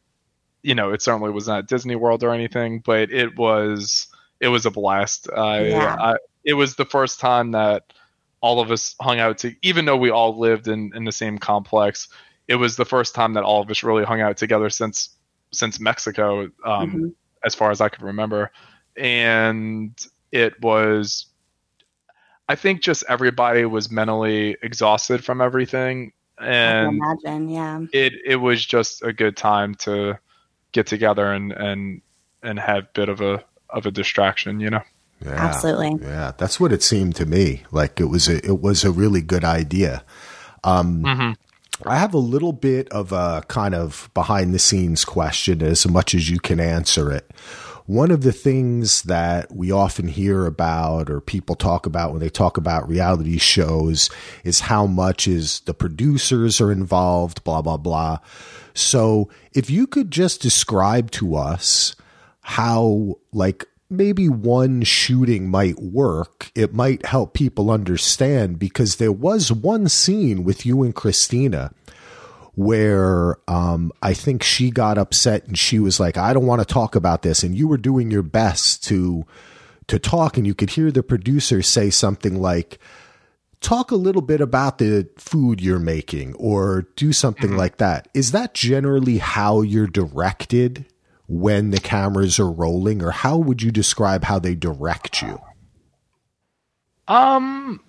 [0.63, 4.09] you know, it certainly was not Disney World or anything, but it was
[4.41, 5.29] it was a blast.
[5.31, 5.97] I, Yeah.
[5.99, 7.93] I it was the first time that
[8.41, 11.39] all of us hung out to even though we all lived in, in the same
[11.39, 12.09] complex,
[12.49, 15.11] it was the first time that all of us really hung out together since
[15.53, 17.15] since Mexico, um, Mhm.
[17.45, 18.51] as far as I can remember.
[18.97, 19.95] And
[20.33, 21.27] it was
[22.49, 27.49] I think just everybody was mentally exhausted from everything I can and imagine.
[27.49, 27.81] Yeah.
[27.93, 30.19] it it was just a good time to
[30.73, 32.03] get together and and
[32.43, 34.83] and have a bit of a of a distraction, you know.
[35.25, 35.31] Yeah.
[35.31, 36.05] Absolutely.
[36.05, 37.63] Yeah, that's what it seemed to me.
[37.71, 40.05] Like it was a it was a really good idea.
[40.65, 41.33] Mm-hmm.
[41.87, 46.15] I have a little bit of a kind of behind the scenes question as much
[46.15, 47.31] as you can answer it.
[47.93, 52.31] One of the things that we often hear about or people talk about when they
[52.31, 54.09] talk about reality shows
[54.45, 58.21] is how much is the producers are involved, blah, blah, blah.
[58.73, 61.95] So if you could just describe to us
[62.41, 69.53] how like maybe one shooting might work, it might help people understand because there was
[69.53, 71.75] one scene with you and Christina
[72.55, 76.73] where um, I think she got upset and she was like, "I don't want to
[76.73, 79.25] talk about this," and you were doing your best to
[79.89, 82.79] to talk, and you could hear the producer say something like.
[83.61, 88.09] Talk a little bit about the food you're making or do something like that.
[88.13, 90.85] Is that generally how you're directed
[91.29, 95.41] when the cameras are rolling, or how would you describe how they direct you?
[97.07, 97.81] Um,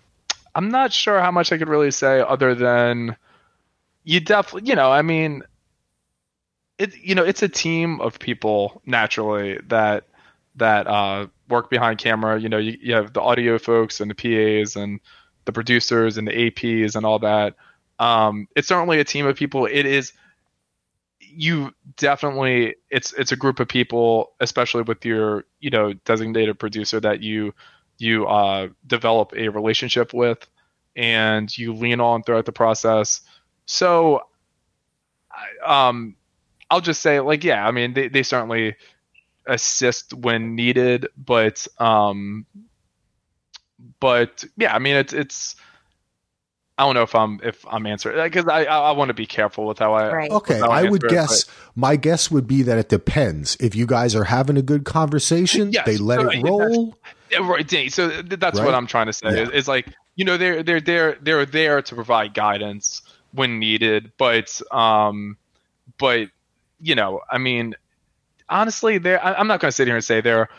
[0.56, 3.15] I'm not sure how much I could really say other than
[4.03, 5.43] you definitely, you know, I mean,
[6.77, 10.05] it, you know, it's a team of people naturally that
[10.55, 12.39] that uh, work behind camera.
[12.39, 14.99] You know, you, you have the audio folks and the PAs and
[15.45, 17.55] the producers and the APs and all that.
[17.99, 19.65] Um, it's certainly a team of people.
[19.65, 20.13] It is
[21.35, 26.99] you definitely it's it's a group of people, especially with your you know designated producer
[26.99, 27.53] that you
[27.97, 30.45] you uh, develop a relationship with
[30.95, 33.21] and you lean on throughout the process.
[33.65, 34.21] So,
[35.65, 36.15] um,
[36.69, 38.76] I'll just say, like, yeah, I mean, they, they certainly
[39.47, 42.45] assist when needed, but, um,
[43.99, 45.56] but yeah, I mean, it's, it's,
[46.78, 49.28] I don't know if I'm, if I'm answering, because I, I, I want to be
[49.28, 50.32] careful with how I, Right.
[50.32, 51.45] Okay, Without I would answer it, guess
[51.76, 53.56] my guess would be that it depends.
[53.60, 56.97] If you guys are having a good conversation, Yes, they let so it it- roll.
[57.30, 57.69] Yeah, right.
[57.91, 58.65] So that's Right?
[58.65, 59.36] what I'm trying to say.
[59.36, 59.43] Yeah.
[59.43, 63.02] Is, is like you know they're they're they're they're there to provide guidance
[63.33, 65.37] when needed, but um,
[65.97, 66.29] but
[66.79, 67.75] you know, I mean,
[68.49, 70.49] honestly, they're I- I'm not going to sit here and say they're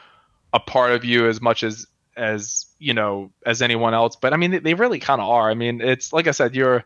[0.52, 4.37] a part of you as much as as you know as anyone else, but I
[4.37, 5.50] mean they, they really kind of are.
[5.50, 6.84] I mean, it's like I said, you're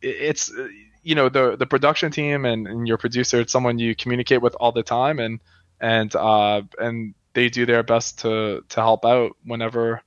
[0.00, 0.52] it's
[1.02, 4.54] you know the the production team and, and your producer it's someone you communicate with
[4.56, 5.40] all the time and
[5.80, 10.00] and uh and they do their best to to help out whenever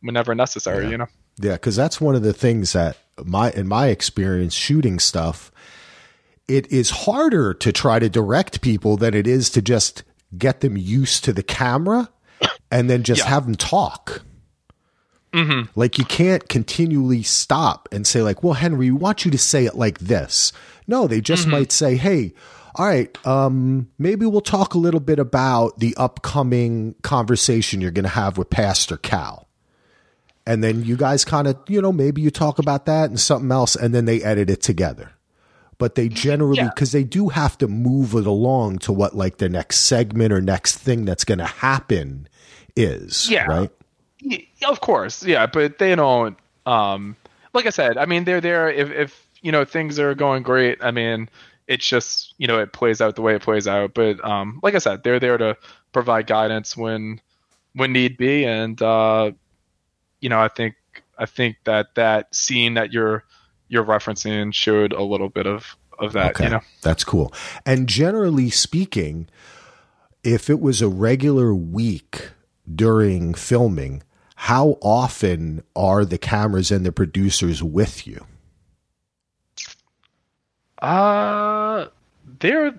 [0.00, 0.90] whenever necessary Yeah.
[0.90, 1.06] you know
[1.38, 5.50] Yeah, because that's one of the things that my in my experience shooting stuff,
[6.48, 10.02] it is harder to try to direct people than it is to just
[10.36, 12.08] get them used to the camera
[12.70, 13.28] and then just Yeah.
[13.28, 14.22] have them talk.
[15.32, 15.70] mm-hmm.
[15.78, 19.64] Like you can't continually stop and say like, "Well, Henry, we want you to say
[19.66, 20.52] it like this."
[20.86, 22.34] No, they just might say, "Hey,
[22.74, 28.02] all right, um, maybe we'll talk a little bit about the upcoming conversation you're going
[28.04, 29.48] to have with Pastor Cal."
[30.46, 33.52] And then you guys kind of, you know, maybe you talk about that and something
[33.52, 35.12] else, and then they edit it together.
[35.78, 36.68] But they generally, Yeah.
[36.74, 40.40] because they do have to move it along to what like the next segment or
[40.40, 42.28] next thing that's going to happen
[42.76, 43.28] is.
[43.30, 43.44] Yeah.
[43.46, 43.70] Right.
[44.24, 46.36] Y- Of course, yeah, but they don't.
[46.66, 47.16] Um,
[47.54, 50.78] like I said, I mean, they're there if if you know things are going great.
[50.82, 51.28] I mean,
[51.66, 53.94] it's just you know it plays out the way it plays out.
[53.94, 55.56] But um, like I said, they're there to
[55.92, 57.20] provide guidance when
[57.74, 59.32] when need be, and uh,
[60.22, 60.76] you know, I think
[61.18, 63.24] I think that that scene that you're
[63.68, 66.30] you're referencing showed a little bit of of that.
[66.36, 66.44] Okay.
[66.44, 67.34] You know, That's cool.
[67.66, 69.28] And generally speaking,
[70.24, 72.30] if it was a regular week
[72.72, 74.02] during filming,
[74.36, 78.24] how often are the cameras and the producers with you?
[80.80, 81.86] uh,
[82.40, 82.74] they're.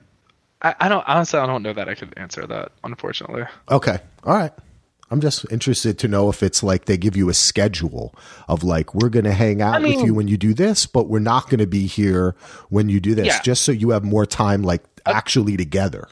[0.61, 1.39] I, I don't honestly.
[1.39, 2.71] I don't know that I could answer that.
[2.83, 3.43] Unfortunately.
[3.69, 3.99] Okay.
[4.23, 4.53] All right.
[5.13, 8.15] I'm just interested to know if it's like they give you a schedule
[8.49, 11.07] of like, we're going to hang out with mean- you when you do this, but
[11.07, 12.35] we're not going to be here
[12.69, 13.41] when you do this, Yeah.
[13.43, 16.07] just so you have more time like actually together.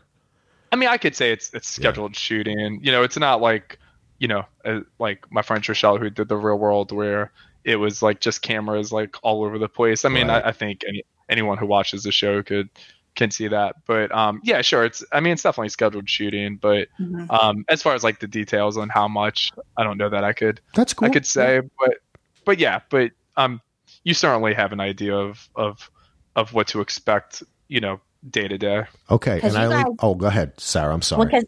[0.72, 2.80] I mean, I could say it's it's scheduled shooting.
[2.84, 3.80] You know, it's not like
[4.20, 7.32] you know, uh, like my friend Trishelle who did the Real World, where
[7.64, 10.06] it was like just cameras like all over the place.
[10.06, 10.46] I mean, Right.
[10.46, 12.70] I, I think any anyone who watches the show could
[13.16, 13.76] can see that.
[13.86, 14.86] But um, yeah, sure.
[14.86, 16.58] It's I mean, it's definitely scheduled shooting.
[16.62, 17.28] But Mhm.
[17.32, 20.34] um, as far as like the details on how much, I don't know that I
[20.34, 21.08] could That's cool.
[21.08, 21.62] I could say.
[21.80, 21.98] But
[22.46, 23.62] but yeah, but um,
[24.04, 25.90] you certainly have an idea of of
[26.36, 27.44] of what to expect.
[27.68, 28.84] You know, day to day.
[29.10, 30.94] Okay, And I you guys- oh, go ahead, Sarah.
[30.94, 31.30] I'm sorry.
[31.32, 31.42] Well,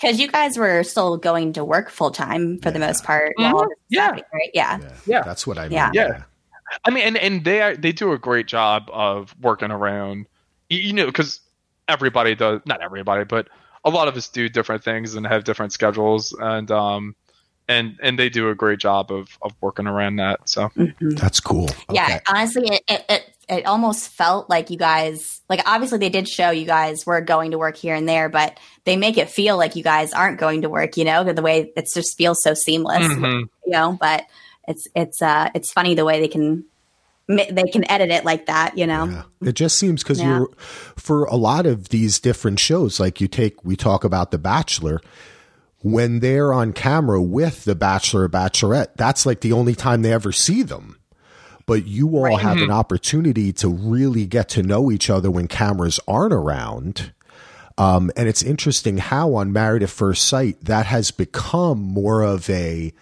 [0.00, 3.32] because you guys were still going to work full time for the most part.
[3.36, 4.02] while all Yeah.
[4.06, 4.50] happening, right?
[4.54, 4.78] Yeah.
[4.80, 4.88] yeah.
[5.06, 5.22] Yeah.
[5.22, 5.72] That's what I mean.
[5.72, 5.90] Yeah.
[5.94, 6.22] Yeah.
[6.84, 10.26] I mean, and, and they are, they do a great job of working around,
[10.68, 11.40] you, you know, because
[11.88, 13.48] everybody does not everybody, but
[13.84, 17.14] a lot of us do different things and have different schedules, and um,
[17.68, 20.48] and and they do a great job of of working around that.
[20.48, 21.18] So Mhm.
[21.18, 21.68] That's cool.
[21.90, 22.20] Yeah, Okay.
[22.28, 26.50] honestly, it, it it it almost felt like you guys like obviously they did show
[26.50, 29.76] you guys were going to work here and there, but they make it feel like
[29.76, 30.96] you guys aren't going to work.
[30.96, 33.06] You know, the way it just feels so seamless.
[33.06, 33.48] Mhm.
[33.64, 34.24] You know, but
[34.66, 36.64] it's it's uh it's funny the way they can ma-
[37.28, 38.76] they can edit it like that.
[38.76, 39.22] You know, Yeah.
[39.48, 40.38] It just seems because Yeah.
[40.38, 40.48] you're
[40.96, 45.00] for a lot of these different shows, like you take, we talk about The Bachelor,
[45.80, 50.12] when they're on camera with the Bachelor or Bachelorette, that's like the only time they
[50.12, 50.96] ever see them.
[51.66, 56.00] But you all have an opportunity to really get to know each other when cameras
[56.08, 57.12] aren't around.
[57.76, 62.48] Um, and it's interesting how on Married at First Sight that has become more of
[62.50, 62.92] a,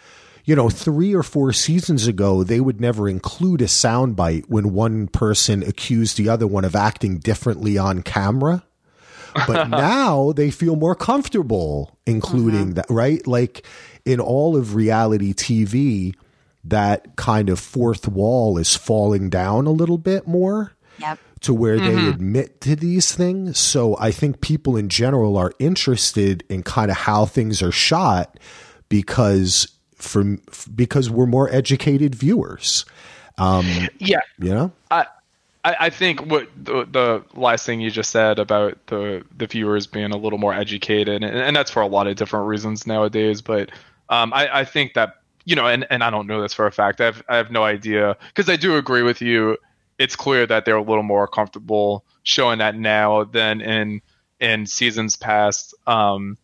[0.46, 5.08] you know, three or four seasons ago, they would never include a soundbite when one
[5.08, 8.64] person accused the other one of acting differently on camera.
[9.46, 12.74] But now they feel more comfortable including mm-hmm.
[12.74, 13.26] that, right?
[13.26, 13.66] Like
[14.04, 16.14] in all of reality TV,
[16.62, 21.18] that kind of fourth wall is falling down a little bit more yep.
[21.40, 22.08] to where they mm-hmm.
[22.08, 23.58] admit to these things.
[23.58, 28.38] So I think people in general are interested in kind of how things are shot
[28.88, 30.40] because from
[30.74, 32.84] because we're more educated viewers.
[33.38, 33.66] Um,
[33.98, 34.72] yeah, You know?
[34.90, 35.06] I,
[35.80, 40.12] I think what the, the last thing you just said about the the viewers being
[40.12, 43.42] a little more educated, and, and that's for a lot of different reasons nowadays.
[43.42, 43.70] But
[44.08, 46.72] um, I, I think that you know, and, and I don't know this for a
[46.72, 47.00] fact.
[47.00, 49.56] I have I have no idea because I do agree with you.
[49.98, 54.02] It's clear that they're a little more comfortable showing that now than in
[54.38, 55.74] in seasons past.
[55.88, 56.38] Um,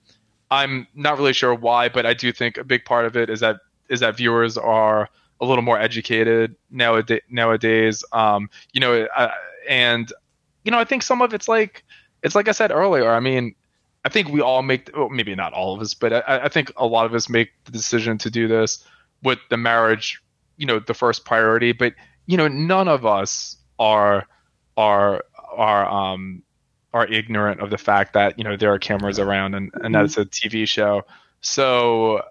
[0.52, 3.40] I'm not really sure why, but I do think a big part of it is
[3.40, 3.56] that
[3.88, 5.08] is that viewers are
[5.40, 7.22] a little more educated nowadays.
[7.30, 9.30] Nowadays, um, you know, uh,
[9.66, 10.12] and
[10.64, 11.84] you know, I think some of it's like
[12.22, 13.10] it's like I said earlier.
[13.10, 13.54] I mean,
[14.04, 16.70] I think we all make, well, maybe not all of us, but I, I think
[16.76, 18.84] a lot of us make the decision to do this
[19.22, 20.22] with the marriage,
[20.58, 21.72] you know, the first priority.
[21.72, 21.94] But
[22.26, 24.26] you know, none of us are
[24.76, 26.42] are are um
[26.92, 30.04] are ignorant of the fact that you know there are cameras around and and that
[30.04, 31.02] it's a TV show.
[31.40, 32.22] So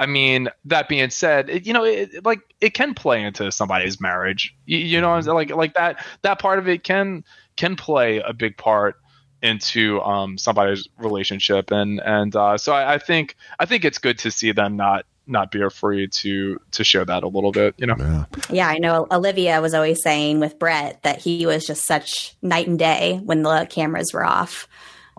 [0.00, 4.00] I mean, that being said, it, you know, it, like it can play into somebody's
[4.00, 4.56] marriage.
[4.64, 7.22] You, you know, like like that that part of it can
[7.56, 8.96] can play a big part
[9.42, 14.18] into um, somebody's relationship, and and uh, so I, I think I think it's good
[14.20, 17.74] to see them not not be afraid to to share that a little bit.
[17.78, 18.24] You know, Yeah.
[18.50, 22.66] Yeah, I know Olivia was always saying with Brett that he was just such night
[22.66, 24.68] and day when the cameras were off.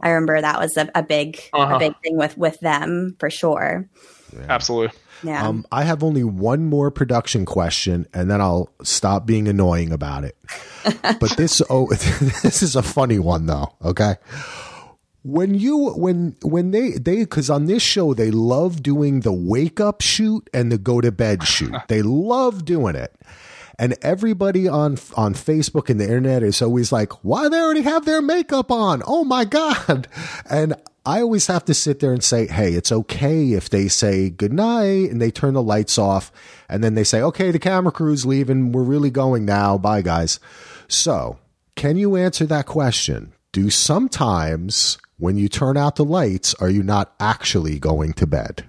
[0.04, 1.76] I remember that was a, a big Uh-huh.
[1.76, 3.88] a big thing with with them for sure.
[4.48, 4.98] Absolutely.
[5.24, 5.48] Yeah.
[5.48, 10.24] Um, I have only one more production question, and then I'll stop being annoying about
[10.24, 10.36] it.
[11.20, 13.74] but this, oh, this is a funny one though.
[13.84, 14.16] Okay,
[15.24, 19.80] when you when when they they because on this show they love doing the wake
[19.80, 21.76] up shoot and the go to bed shoot.
[21.88, 23.14] They love doing it.
[23.78, 28.06] And everybody on on Facebook and the internet is always like, "Why they already have
[28.06, 29.02] their makeup on?
[29.06, 30.08] Oh my god!"
[30.50, 34.30] And I always have to sit there and say, "Hey, it's okay if they say
[34.30, 36.32] good night and they turn the lights off,
[36.70, 38.72] and then they say, "Okay, the camera crew's leaving.
[38.72, 39.78] We're really going now.
[39.80, 40.40] Bye, guys."
[40.88, 41.40] So,
[41.76, 43.34] can you answer that question?
[43.52, 48.66] Do sometimes when you turn out the lights, are you not actually going to bed?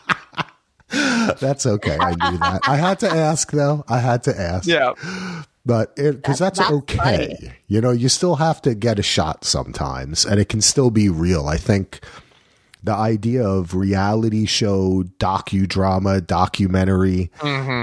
[0.90, 1.36] question.
[1.40, 1.96] That's okay.
[1.98, 2.60] I knew that.
[2.66, 3.84] I had to ask though.
[3.88, 4.66] I had to ask.
[4.66, 4.94] yeah.
[5.64, 6.96] But because that's, That's okay.
[6.96, 7.52] funny.
[7.68, 11.08] You know, you still have to get a shot sometimes and it can still be
[11.08, 11.46] real.
[11.46, 12.00] I think
[12.82, 17.30] the idea of reality show, docudrama, documentary,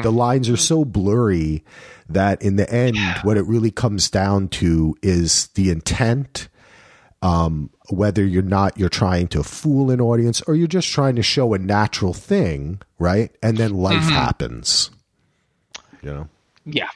[0.03, 1.63] the lines are so blurry
[2.09, 6.49] that in the end, what it really comes down to is the intent.
[7.21, 11.21] Um, whether you're not you're trying to fool an audience or you're just trying to
[11.23, 13.35] show a natural thing, right?
[13.43, 14.89] And then life happens.
[16.01, 16.29] You know.
[16.65, 16.87] Yeah.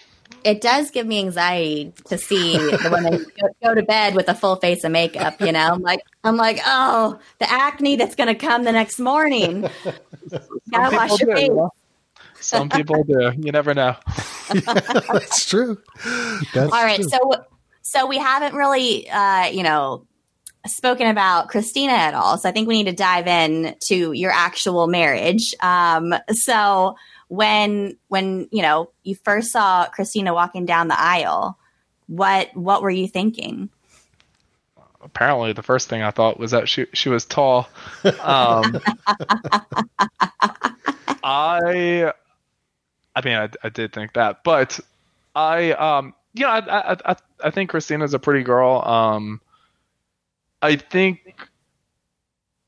[0.43, 4.35] It does give me anxiety to see the women go, go to bed with a
[4.35, 5.39] full face of makeup.
[5.41, 8.99] You know, I'm like, I'm like, oh, the acne that's going to come the next
[8.99, 9.69] morning.
[10.71, 11.51] Gotta wash your face.
[12.39, 13.31] Some people do.
[13.37, 13.95] You never know.
[14.49, 15.81] That's true.
[16.53, 17.09] That's All right, true.
[17.09, 17.45] so
[17.81, 20.05] so we haven't really, uh, you know,
[20.65, 22.37] spoken about Christina at all.
[22.37, 25.53] So I think we need to dive in to your actual marriage.
[25.61, 26.95] Um, so
[27.33, 31.57] when when you know you first saw Christina walking down the aisle,
[32.05, 33.69] what what were you thinking?
[35.01, 37.67] Apparently, the first thing I thought was that she she was tall.
[38.21, 38.79] Um,
[41.23, 42.13] I,
[43.15, 44.79] I mean, I, I did think that, but
[45.33, 48.83] I, um, you know, I, I, I, I think Christina's a pretty girl.
[48.85, 49.41] Um,
[50.61, 51.35] I think.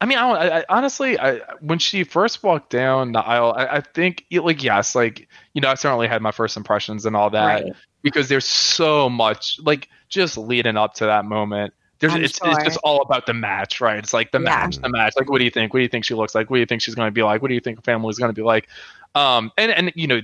[0.01, 3.77] I mean, I, don't, I, honestly, I when she first walked down the aisle, I,
[3.77, 7.29] I think, like, yes, like, you know, I certainly had my first impressions and all
[7.29, 7.73] that Right.
[8.01, 11.73] because there's so much, like, just leading up to that moment.
[11.99, 12.51] There's, it's, sure.
[12.51, 13.97] it's just all about the match, right?
[13.97, 14.43] It's like the Yeah.
[14.43, 15.13] match, the match.
[15.17, 15.73] Like, what do you think?
[15.73, 16.49] What do you think she looks like?
[16.49, 17.41] What do you think she's going to be like?
[17.41, 18.67] What do you think her family is going to be like?
[19.15, 20.19] Um, and and you know,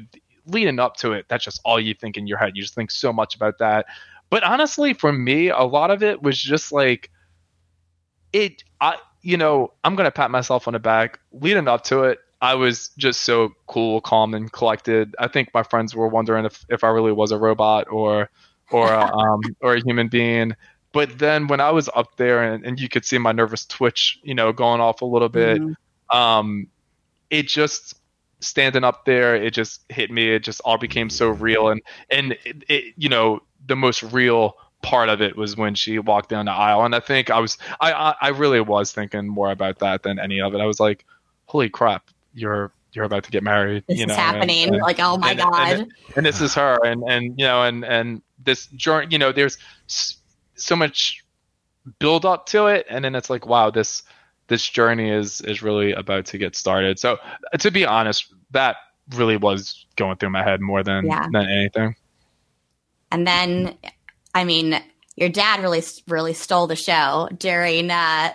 [0.45, 2.51] leading up to it, that's just all you think in your head.
[2.55, 3.86] You just think so much about that.
[4.30, 7.09] But honestly, for me, a lot of it was just like
[8.34, 8.65] it.
[8.82, 11.19] I you know, I'm gonna pat myself on the back.
[11.32, 15.15] Leading up to it, I was just so cool, calm, and collected.
[15.19, 18.30] I think my friends were wondering if if I really was a robot or
[18.72, 20.55] or a, um or a human being.
[20.93, 24.19] But then when I was up there and, and you could see my nervous twitch,
[24.24, 25.76] you know, going off a little bit, Mhm.
[26.13, 26.67] um,
[27.30, 27.95] it just
[28.41, 30.30] standing up there, it just hit me.
[30.32, 34.55] It just all became so real, and and it, it, you know, the most real
[34.82, 37.58] part of it was when she walked down the aisle, and I think I was,
[37.80, 40.62] I, I, I really was thinking more about that than any of it.
[40.62, 41.06] I was like,
[41.46, 43.84] holy crap, you're you're about to get married.
[43.88, 44.68] This you know, is happening.
[44.68, 45.72] and- like, oh my and- god.
[45.80, 49.32] and- and this is her and and you know and and this journey you know
[49.32, 49.58] there's
[50.56, 51.24] so much
[52.00, 54.04] build up to it and then it's like wow this
[54.48, 57.18] this journey is is really about to get started so
[57.60, 58.76] to be honest that
[59.16, 61.26] really was going through my head more than Yeah.
[61.32, 61.96] than anything
[63.12, 63.78] And then,
[64.34, 64.82] I mean,
[65.16, 68.34] your dad really, really stole the show during uh,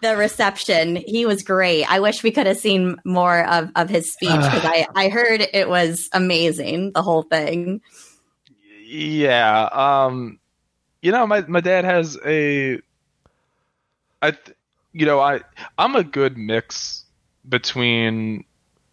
[0.00, 0.96] the reception.
[0.96, 1.84] He was great.
[1.84, 5.46] I wish we could have seen more of, of his speech because I, I heard
[5.52, 7.80] it was amazing, the whole thing.
[8.86, 10.38] yeah um
[11.02, 12.80] you know my my dad has a
[14.22, 14.32] i
[14.92, 15.40] you know i
[15.76, 17.04] i'm a good mix
[17.46, 18.44] between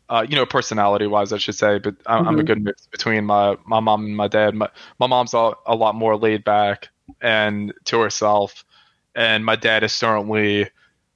[0.10, 2.48] uh you know personality wise i should say but i'm, I'm a Mhm.
[2.48, 4.54] good mix between my my mom and my dad.
[4.56, 6.90] My, my mom's a, a lot more laid back
[7.22, 8.66] and to herself
[9.16, 10.70] and my dad is certainly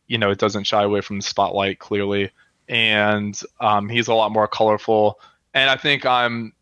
[0.08, 2.32] you know doesn't shy away from the spotlight clearly.
[2.68, 5.20] And um he's a lot more colorful.
[5.54, 6.54] And i think i'm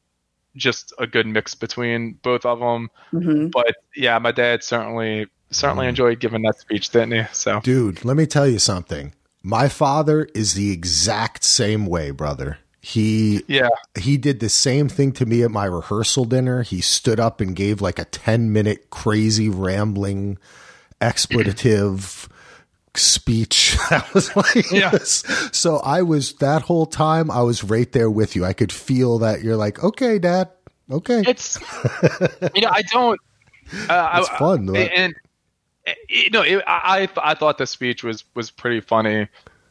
[0.55, 5.87] just a good mix between both of them hmm but yeah, my dad certainly certainly
[5.87, 7.23] enjoyed giving that speech, didn't he?
[7.31, 7.61] So.
[7.61, 9.13] Dude, let me tell you something.
[9.49, 12.57] My father is the exact same way, brother.
[12.81, 16.63] He yeah, he did the same thing to me at my rehearsal dinner.
[16.63, 20.37] He stood up and gave like a 10 minute crazy rambling
[20.99, 22.27] expletive
[22.93, 23.77] speech.
[23.89, 24.97] That was like Yeah.
[25.53, 28.43] So I was that whole time I was right there with you.
[28.43, 30.49] I could feel that you're like, "Okay, dad.
[30.91, 31.57] Okay." it's
[32.53, 33.19] you know I don't
[33.89, 34.75] Uh, It's I- fun, though.
[34.75, 35.13] and,
[35.87, 39.27] and you know, it, I I thought the speech was was pretty funny.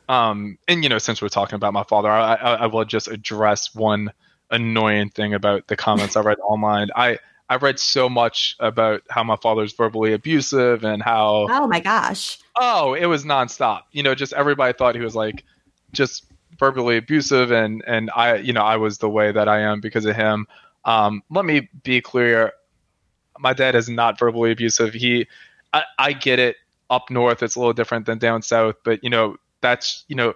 [0.09, 3.09] Um, and you know, since we're talking about my father, I, I, I will just
[3.09, 4.13] address one
[4.51, 6.89] annoying thing about the comments I read online.
[6.97, 11.81] I I read so much about how my father's verbally abusive and how Oh my
[11.81, 12.39] gosh.
[12.57, 13.83] oh, it was nonstop.
[13.93, 15.45] You know, just everybody thought he was like
[15.93, 16.25] just
[16.59, 20.07] verbally abusive, and and I, you know, I was the way that I am because
[20.07, 20.47] of him.
[20.85, 22.53] Um, let me be clear,
[23.41, 24.95] my dad is not verbally abusive.
[24.95, 25.27] He,
[25.77, 26.57] I, I get it.
[26.89, 30.35] Up north, it's a little different than down south, but you know, that's you know,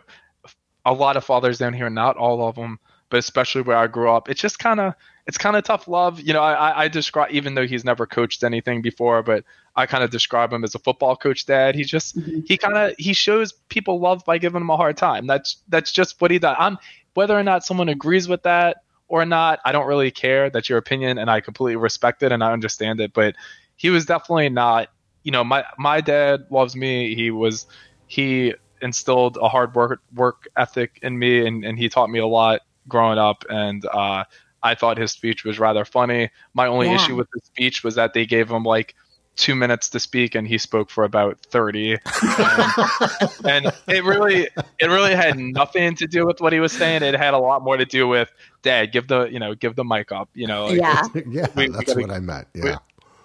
[0.85, 4.11] a lot of fathers down here, not all of them, but especially where I grew
[4.11, 4.95] up, it's just kind of
[5.29, 6.21] it's kind of tough love.
[6.21, 9.45] You know, I, I- describe even though he's never coached anything before, but
[9.77, 11.77] I kind of describe him as a football coach dad.
[11.77, 12.41] He just mm-hmm.
[12.47, 15.29] he kind of he shows people love by giving them a hard time.
[15.29, 16.57] That's that's just what he does.
[16.59, 16.79] I'm
[17.15, 20.51] whether or not someone agrees with that or not, I don't really care.
[20.51, 23.13] That's your opinion, and I completely respect it and I understand it.
[23.13, 23.35] But
[23.77, 24.89] he was definitely not.
[25.23, 27.15] You know, my my dad loves me.
[27.15, 27.67] He was
[28.07, 32.27] he instilled a hard work work ethic in me, and and he taught me a
[32.27, 33.45] lot growing up.
[33.51, 34.25] And uh,
[34.63, 36.31] I thought his speech was rather funny.
[36.55, 36.97] My only Yeah.
[36.97, 38.95] issue with the speech was that they gave him like
[39.37, 41.93] two minutes to speak and he spoke for about 30
[42.23, 44.49] and, and it really
[44.79, 47.63] it really had nothing to do with what he was saying it had a lot
[47.63, 48.31] more to do with
[48.63, 51.03] dad give the you know give the mic up you know like, yeah.
[51.31, 52.49] yeah, We- we gotta- what I meant.
[52.55, 52.77] Yeah.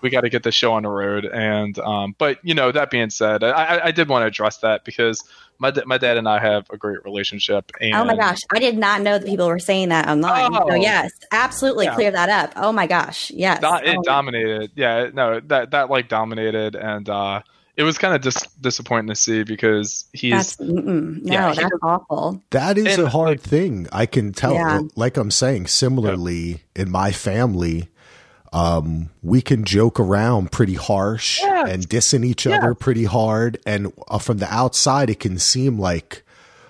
[0.06, 2.89] We got to get the show on the road and um but you know that
[2.91, 5.24] being said i I- i did want to address that because
[5.58, 8.39] my, my dad and i have a great relationship and Oh my gosh.
[8.53, 10.49] I did not know that people were saying that online.
[10.53, 10.70] Oh.
[10.70, 11.95] So yes, absolutely Yeah.
[11.95, 12.53] clear that up.
[12.58, 13.32] Oh my gosh.
[13.32, 13.60] Yes.
[13.62, 14.72] Do- it Oh, dominated.
[14.76, 17.41] Yeah, no, that that like dominated, and uh,
[17.78, 21.72] it was kind of dis- disappointing to see because he's that's no, Yeah, he that's
[21.82, 22.43] awful.
[22.51, 23.88] That is And, a hard thing.
[23.93, 24.53] I can tell.
[24.56, 24.82] Yeah.
[24.97, 27.88] Like I'm saying, similarly in my family,
[28.56, 31.70] um, we can joke around pretty harsh Yes.
[31.70, 36.22] and dissing each other pretty hard, and uh, from the outside, it can seem like.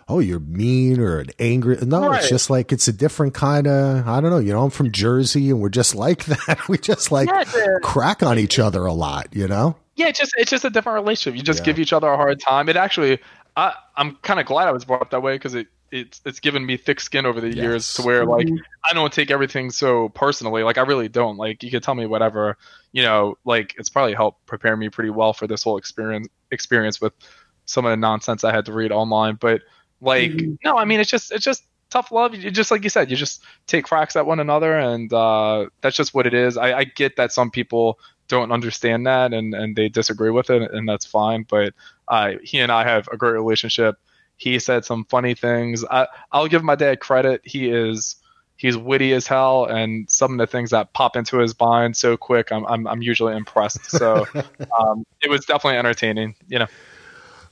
[0.08, 1.78] Oh, you're mean or an angry.
[1.82, 4.08] No, it's just like it's a different kind of.
[4.08, 4.38] I don't know.
[4.38, 6.68] You know, I'm from Jersey, and we're just like that.
[6.70, 9.30] We just like Yeah, crack on each other a lot.
[9.32, 9.78] You know.
[9.96, 11.36] yeah, it's just it's just a different relationship.
[11.36, 11.66] You just Yeah.
[11.66, 12.70] give each other a hard time.
[12.70, 13.18] It actually,
[13.58, 16.40] I I'm kind of glad I was brought up that way because it it's it's
[16.40, 18.50] given me thick skin over the years to where like
[18.84, 20.64] I don't take everything so personally.
[20.64, 21.38] Like I really don't.
[21.38, 22.58] Like you could tell me whatever,
[22.92, 23.38] you know.
[23.46, 27.14] Like it's probably helped prepare me pretty well for this whole experience experience with
[27.66, 29.36] some of the nonsense I had to read online.
[29.40, 29.62] But
[30.02, 30.34] like
[30.64, 32.36] no, I mean it's just it's just tough love.
[32.36, 35.96] You just like you said, you just take cracks at one another, and uh, that's
[35.96, 36.58] just what it is.
[36.58, 40.72] I, I get that some people don't understand that and and they disagree with it,
[40.72, 41.46] and that's fine.
[41.48, 41.74] But
[42.08, 43.96] uh, he and I have a great relationship.
[44.38, 45.86] He said some funny things.
[45.90, 47.42] I, I'll give my dad credit.
[47.44, 48.16] He is
[48.58, 52.18] he's witty as hell, and some of the things that pop into his mind so
[52.18, 53.92] quick, I'm I'm, I'm usually impressed.
[53.92, 54.26] So
[54.80, 56.36] um, it was definitely entertaining.
[56.48, 56.68] You know.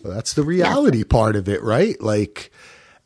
[0.01, 1.99] Well, that's the reality part of it, right?
[2.01, 2.51] Like,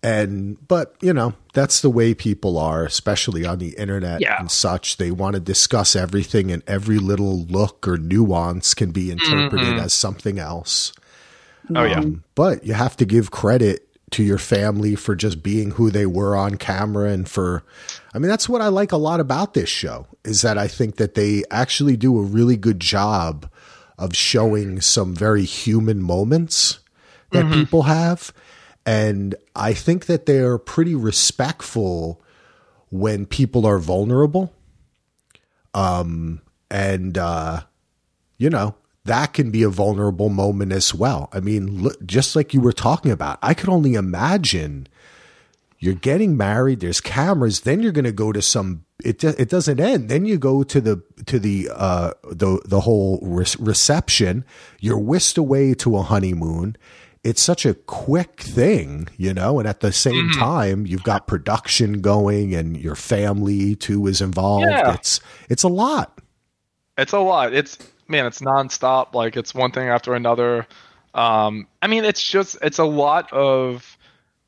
[0.01, 4.39] and, but, you know, that's the way people are, especially on the internet Yeah.
[4.39, 4.97] and such.
[4.97, 9.83] They want to discuss everything, and every little look or nuance can be interpreted Mhm.
[9.83, 10.91] as something else.
[11.75, 11.99] Oh yeah.
[11.99, 16.05] Um, but you have to give credit to your family for just being who they
[16.05, 17.63] were on camera and for
[18.13, 20.95] I mean that's what I like a lot about this show is that I think
[20.95, 23.51] that they actually do a really good job
[23.97, 26.79] of showing some very human moments
[27.31, 28.31] that people have.
[28.85, 32.21] And I think that they're pretty respectful
[32.89, 34.53] when people are vulnerable.
[35.73, 36.41] Um
[36.71, 37.61] and uh
[38.37, 38.75] you know,
[39.07, 41.29] that can be a vulnerable moment as well.
[41.33, 44.87] I mean, look, just like you were talking about, I could only imagine
[45.79, 49.79] you're getting married, there's cameras, then you're going to go to some it it doesn't
[49.79, 50.09] end.
[50.09, 54.43] Then you go to the to the uh the the whole re- reception,
[54.79, 56.77] you're whisked away to a honeymoon.
[57.23, 62.01] It's such a quick thing, you know, and at the same time, you've got production
[62.01, 64.67] going and your family too is involved.
[64.69, 64.93] Yeah.
[64.93, 66.19] It's it's a lot.
[66.97, 67.53] It's a lot.
[67.53, 67.77] It's
[68.07, 69.13] man, it's nonstop.
[69.13, 70.67] Like it's one thing after another.
[71.13, 73.97] Um, I mean, it's just it's a lot of,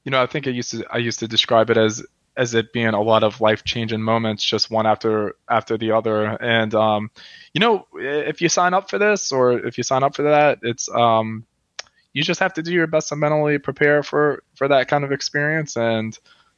[0.04, 2.04] you know, I think I used to I used to describe it as
[2.38, 6.26] as it being a lot of life changing moments, just one after after the other.
[6.42, 7.12] And um,
[7.54, 10.60] you know, if you sign up for this or if you sign up for that,
[10.62, 11.46] it's um,
[12.14, 15.12] you just have to do your best to mentally prepare for for that kind of
[15.12, 15.76] experience.
[15.76, 16.18] And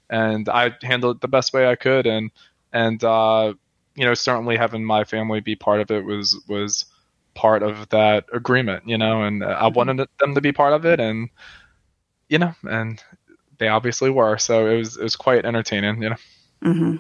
[0.10, 2.06] and I handled it the best way I could.
[2.06, 2.32] And
[2.74, 3.54] and uh,
[3.96, 6.86] you know, certainly having my family be part of it was was
[7.42, 11.00] part of that agreement, you know, and I wanted them to be part of it,
[11.00, 11.28] and
[12.30, 13.04] you know, and
[13.58, 14.38] they obviously were.
[14.38, 16.16] So it was it was quite entertaining, you know.
[16.62, 16.96] hmm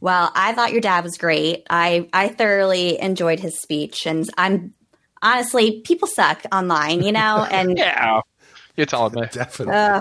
[0.00, 1.66] Well, I thought your dad was great.
[1.68, 4.74] I I thoroughly enjoyed his speech, and I'm
[5.22, 8.20] honestly, people suck online, you know, and yeah,
[8.76, 9.74] you're telling me Definitely.
[9.74, 10.00] uh,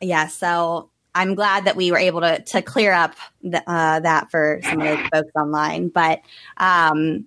[0.00, 0.28] yeah.
[0.28, 4.60] So I'm glad that we were able to to clear up the, uh, that for
[4.62, 5.88] some of the folks online.
[5.88, 6.20] But
[6.56, 7.26] um,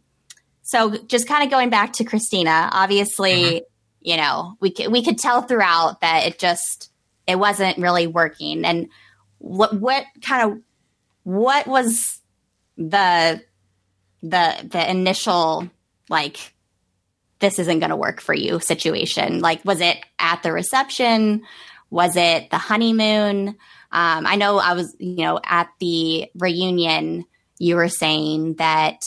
[0.67, 3.63] so just kind of going back to Christina, obviously,
[4.01, 6.91] you know, we could, we could tell throughout that it just
[7.25, 8.65] it wasn't really working.
[8.65, 8.89] And
[9.37, 10.59] what what kind of
[11.23, 12.19] what was
[12.77, 13.41] the
[14.21, 15.69] the the initial
[16.09, 16.53] like
[17.39, 19.39] this isn't going to work for you situation?
[19.39, 21.43] Like, was it at the reception?
[21.89, 23.47] Was it the honeymoon?
[23.47, 27.23] Um, I know I was, you know, at the reunion,
[27.57, 28.99] you were saying that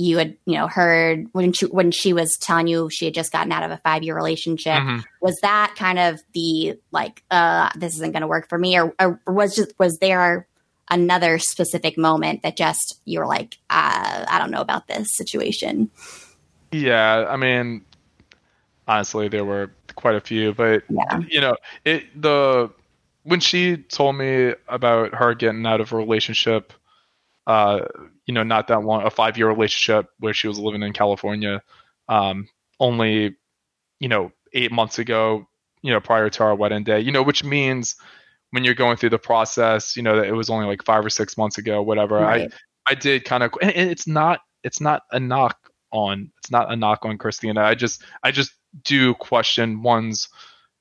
[0.00, 3.32] you had, you know, heard when she, when she was telling you she had just
[3.32, 4.78] gotten out of a five year relationship.
[4.78, 5.02] Mhm.
[5.20, 8.94] Was that kind of the like, uh, this isn't going to work for me, or,
[9.00, 10.46] or was just was there
[10.88, 15.90] another specific moment that just you were like, uh, I don't know about this situation?
[16.70, 17.84] Yeah, I mean,
[18.86, 21.20] honestly, there were quite a few, but Yeah.
[21.28, 22.70] you know, it the
[23.24, 26.72] when she told me about her getting out of a relationship,
[27.48, 27.80] uh,
[28.26, 31.62] you know, not that long, a five year relationship where she was living in California,
[32.08, 32.46] um,
[32.78, 33.36] only,
[34.00, 35.48] you know, eight months ago,
[35.80, 37.96] you know, prior to our wedding day, you know, which means
[38.50, 41.08] when you're going through the process, you know, that it was only like five or
[41.10, 42.16] six months ago, whatever.
[42.16, 42.52] Right.
[42.86, 45.56] I I did kind of, and it's not it's not a knock
[45.90, 47.62] on it's not a knock on Christina.
[47.62, 48.52] I just I just
[48.84, 50.28] do question one's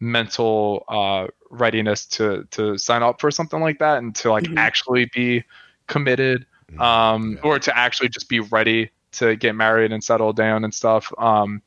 [0.01, 4.57] mental uh, readiness to to sign up for something like that and to like Mhm.
[4.57, 5.43] actually be
[5.87, 6.45] committed
[6.79, 7.49] um, Yeah.
[7.49, 11.11] or to actually just be ready to get married and settle down and stuff.
[11.17, 11.61] Um,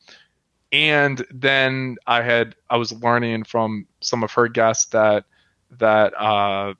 [0.71, 5.25] and then I had I was learning from some of her guests that
[5.79, 6.73] that uh,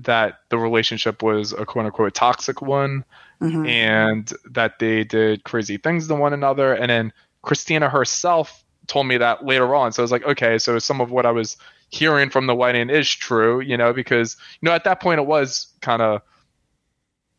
[0.00, 3.04] that the relationship was a quote unquote toxic one
[3.40, 3.68] Mhm.
[3.68, 6.72] and that they did crazy things to one another.
[6.72, 7.12] And then
[7.42, 9.92] Christina herself told me that later on.
[9.92, 11.56] So I was like, okay, so some of what I was
[11.90, 15.26] hearing from the wedding is true, you know, because you know at that point it
[15.26, 16.22] was kind of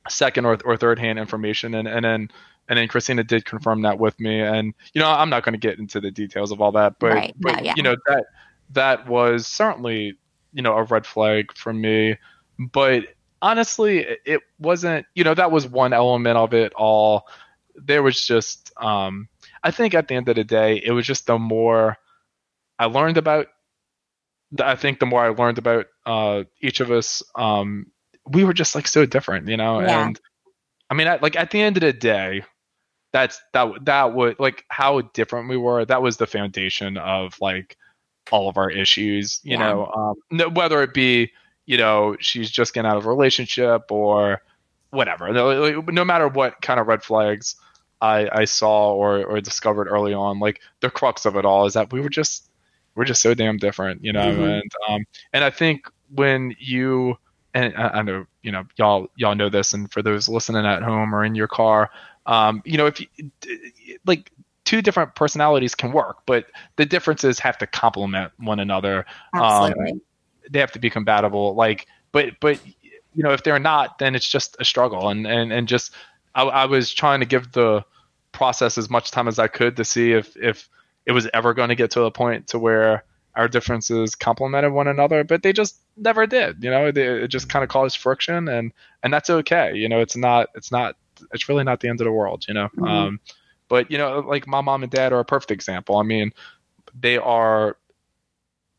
[0.09, 2.29] second or, or third hand information, and and then
[2.69, 4.41] and then Christina did confirm that with me.
[4.41, 7.13] And you know, I'm not going to get into the details of all that, but
[7.13, 7.35] Right.
[7.39, 7.73] but No, yeah.
[7.75, 8.25] you know that
[8.71, 10.17] that was certainly
[10.53, 12.17] you know a red flag for me.
[12.59, 13.05] But
[13.41, 15.05] honestly, it- it wasn't.
[15.15, 17.27] You know, that was one element of it all.
[17.75, 19.29] There was just, um,
[19.63, 21.97] I think at the end of the day, it was just the more
[22.79, 23.47] I learned about.
[24.59, 27.91] I think the more I learned about uh, each of us, um,
[28.29, 29.79] we were just like so different, you know.
[29.79, 30.07] Yeah.
[30.07, 30.19] And
[30.89, 32.43] I mean, I, like at the end of the day,
[33.13, 35.85] that's that that would like how different we were.
[35.85, 37.77] That was the foundation of like
[38.31, 39.59] all of our issues, you Yeah.
[39.59, 39.85] know.
[39.87, 41.31] Um, no, whether it be
[41.65, 44.41] you know she's just getting out of a relationship or
[44.91, 45.31] whatever.
[45.33, 47.55] No, no matter what kind of red flags
[48.01, 51.73] I, I saw or, or discovered early on, like the crux of it all is
[51.73, 52.49] that we were just
[52.95, 54.25] we're just so damn different, you know.
[54.25, 54.61] Mhm.
[54.61, 57.17] And um, and I think when you
[57.53, 61.13] and I, know you know y'all y'all know this, and for those listening at home
[61.13, 61.89] or in your car,
[62.25, 63.07] um, you know if you,
[64.05, 64.31] like
[64.67, 70.01] two different personalities can work, but the differences have to complement one another Absolutely.
[70.49, 72.59] they have to be compatible like but but
[73.13, 75.93] you know if they're not then it's just a struggle and and, and just
[76.35, 77.83] I, I was trying to give the
[78.31, 80.69] process as much time as i could to see if if
[81.05, 83.03] it was ever going to get to a point to where
[83.37, 87.49] our differences complemented one another but they just never did you know they, it just
[87.49, 88.73] kind of caused friction and
[89.03, 90.95] and that's okay you know it's not it's not
[91.31, 92.87] it's really not the end of the world you know Mhm.
[92.87, 93.19] um
[93.69, 96.33] but you know like my mom and dad are a perfect example i mean
[96.99, 97.77] they are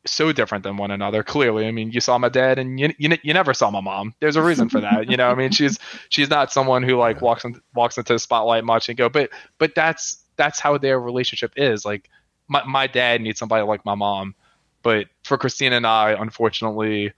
[0.06, 1.22] so different than one another.
[1.22, 4.14] Clearly, I mean, you saw my dad, and you you, you never saw my mom.
[4.20, 5.28] There's a reason for that, you know.
[5.28, 5.78] I mean, she's
[6.08, 9.30] she's not someone who like walks in, walks into the spotlight much and go, but
[9.58, 11.84] but that's that's how their relationship is.
[11.84, 12.08] Like
[12.48, 14.34] my my dad needs somebody like my mom,
[14.82, 17.12] but for Christina and I, unfortunately,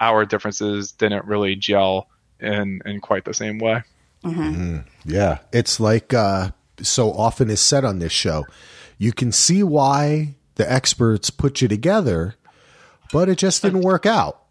[0.00, 2.08] our differences didn't really gel
[2.40, 3.82] in in quite the same way.
[4.24, 4.84] Mhm.
[5.04, 6.50] Yeah, it's like uh,
[6.82, 8.46] so often is said on this show.
[8.98, 12.34] You can see why the experts put you together,
[13.12, 14.42] but it just didn't work out.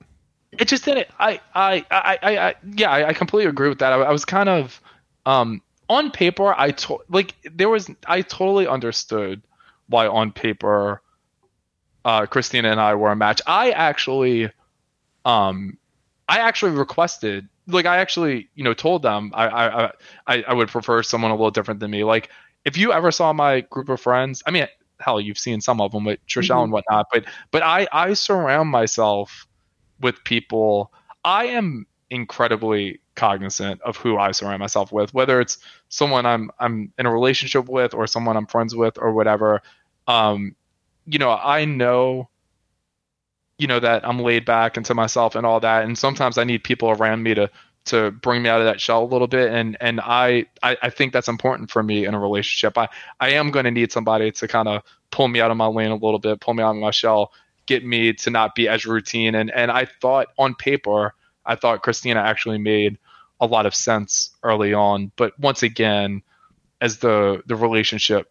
[0.54, 1.08] it just didn't.
[1.20, 3.92] I, I, I, I, I yeah, I, I completely agree with that.
[3.92, 4.82] I, I was kind of,
[5.26, 9.42] um, on paper, I to, like there was, I totally understood
[9.90, 11.02] why on paper,
[12.08, 13.42] uh, Christina and I were a match.
[13.46, 14.50] I actually,
[15.26, 15.78] um,
[16.30, 19.92] I actually requested, like, I actually, you know, told them I, I,
[20.26, 22.06] I, I would prefer someone a little different than me.
[22.06, 22.30] Like,
[22.64, 24.68] if you ever saw my group of friends, I mean,
[25.02, 28.70] hell, you've seen some of them with Trishelle and whatnot, but, but I, I surround
[28.70, 29.46] myself
[30.00, 30.94] with people.
[31.26, 35.58] I am incredibly cognizant of who I surround myself with, whether it's
[35.90, 39.62] someone I'm I'm in a relationship with or someone I'm friends with or whatever.
[40.08, 40.56] Um,
[41.08, 42.30] you know, I know
[43.58, 46.64] you know that I'm laid back into myself and all that, and sometimes I need
[46.64, 47.50] people around me to
[47.86, 49.52] to bring me out of that shell a little bit.
[49.52, 52.78] And and I, I i think that's important for me in a relationship.
[52.78, 52.90] I
[53.20, 55.92] i am going to need somebody to kind of pull me out of my lane
[55.92, 57.32] a little bit pull me out of my shell
[57.66, 59.36] get me to not be as routine.
[59.36, 61.14] And and i thought on paper
[61.48, 62.98] I thought Christina actually made
[63.40, 66.22] a lot of sense early on, but once again,
[66.82, 68.30] as the the relationship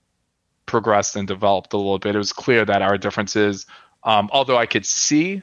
[0.67, 3.67] progressed and developed a little bit, it was clear that our differences,
[4.05, 5.43] um, although I could see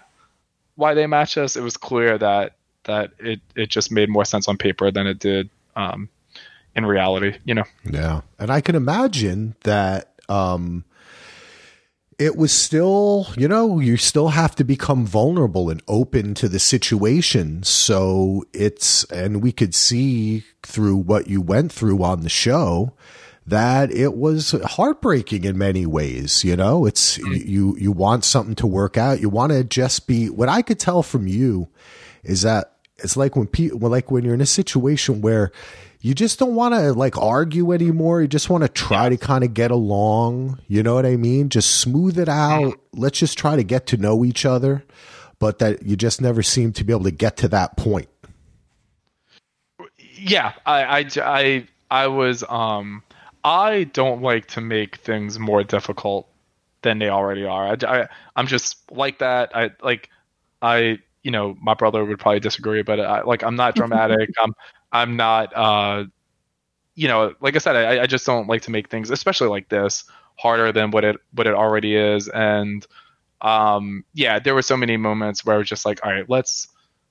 [0.76, 2.56] why they match us, it was clear that
[2.86, 6.10] that it it just made more sense on paper than it did um,
[6.76, 7.38] in reality.
[7.46, 7.64] You know.
[7.90, 10.12] Yeah, and I can imagine that.
[10.30, 10.86] Um,
[12.20, 16.60] it was still, you know, you still have to become vulnerable and open to the
[16.60, 17.64] situation.
[17.64, 22.94] So it's, and we could see through what you went through on the show
[23.46, 26.44] that it was heartbreaking in many ways.
[26.44, 29.20] You know, it's, you, you want something to work out.
[29.20, 31.68] You want to just be, what I could tell from you
[32.24, 35.52] is that it's like when people, like when you're in a situation where
[36.00, 38.22] you just don't want to like argue anymore.
[38.22, 40.60] You just want to try to kind of get along.
[40.68, 41.50] You know what I mean?
[41.50, 42.74] Just smooth it out.
[42.94, 44.84] Let's just try to get to know each other.
[45.40, 48.08] But that you just never seem to be able to get to that point.
[50.14, 53.04] Yeah, I, I, I, I was, um,
[53.44, 56.30] I don't like to make things more difficult
[56.82, 57.68] than they already are.
[57.68, 59.56] I, I, I'm just like that.
[59.56, 60.10] I like,
[60.62, 64.30] I, you know, my brother would probably disagree, but I, like, I'm not dramatic.
[64.42, 64.54] I'm,
[64.92, 66.06] I'm not, uh,
[66.96, 69.70] you know, like I said, I, I just don't like to make things, especially like
[69.70, 72.28] this, harder than what it what it already is.
[72.30, 72.86] And
[73.42, 76.68] um, yeah, there were so many moments where I was just like, all right, let's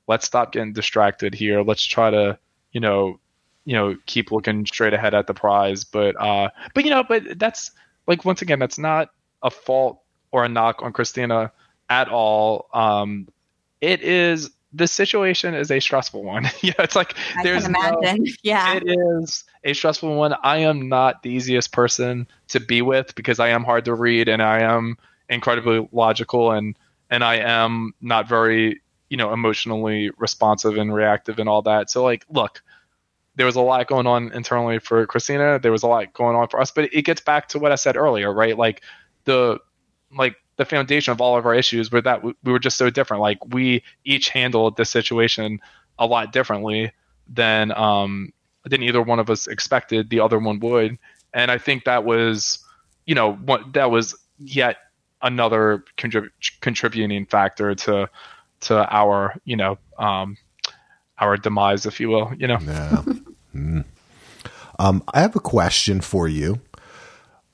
[0.06, 1.62] let's stop getting distracted here.
[1.62, 2.38] Let's try to,
[2.72, 3.18] you know,
[3.64, 5.84] you know, keep looking straight ahead at the prize.
[5.84, 7.72] But uh, but you know, but that's
[8.06, 9.10] like once again, that's not
[9.42, 10.00] a fault
[10.30, 11.52] or a knock on Christina
[11.88, 12.68] at all.
[12.72, 13.28] Um,
[13.80, 16.44] it is the situation is a stressful one.
[16.62, 18.24] yeah, it's like I there's can imagine.
[18.24, 18.76] No, yeah.
[18.76, 20.34] it is a stressful one.
[20.42, 24.28] I am not the easiest person to be with because I am hard to read
[24.28, 24.96] and I am
[25.28, 26.76] incredibly logical and
[27.10, 31.90] and I am not very you know emotionally responsive and reactive and all that.
[31.90, 32.62] So like, look,
[33.34, 35.58] there was a lot going on internally for Christina.
[35.58, 37.76] There was a lot going on for us, but it gets back to what I
[37.76, 38.56] said earlier, right?
[38.56, 38.82] Like
[39.24, 39.58] the
[40.16, 43.22] like the foundation of all of our issues were that we, were just so different.
[43.22, 45.60] Like we each handled the situation
[45.98, 46.92] a lot differently
[47.28, 48.32] than um,
[48.64, 50.98] than either one of us expected the other one would.
[51.34, 52.58] And I think that was,
[53.06, 54.76] you know, what that was yet
[55.22, 56.30] another contrib-
[56.60, 58.10] contributing factor to
[58.60, 60.36] to our, you know, um,
[61.22, 62.32] our demise, if you will.
[62.36, 62.58] You know.
[62.60, 63.02] Yeah.
[63.54, 63.84] mm.
[64.78, 66.60] um, I have a question for you,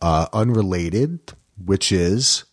[0.00, 1.20] uh, unrelated,
[1.64, 2.44] which is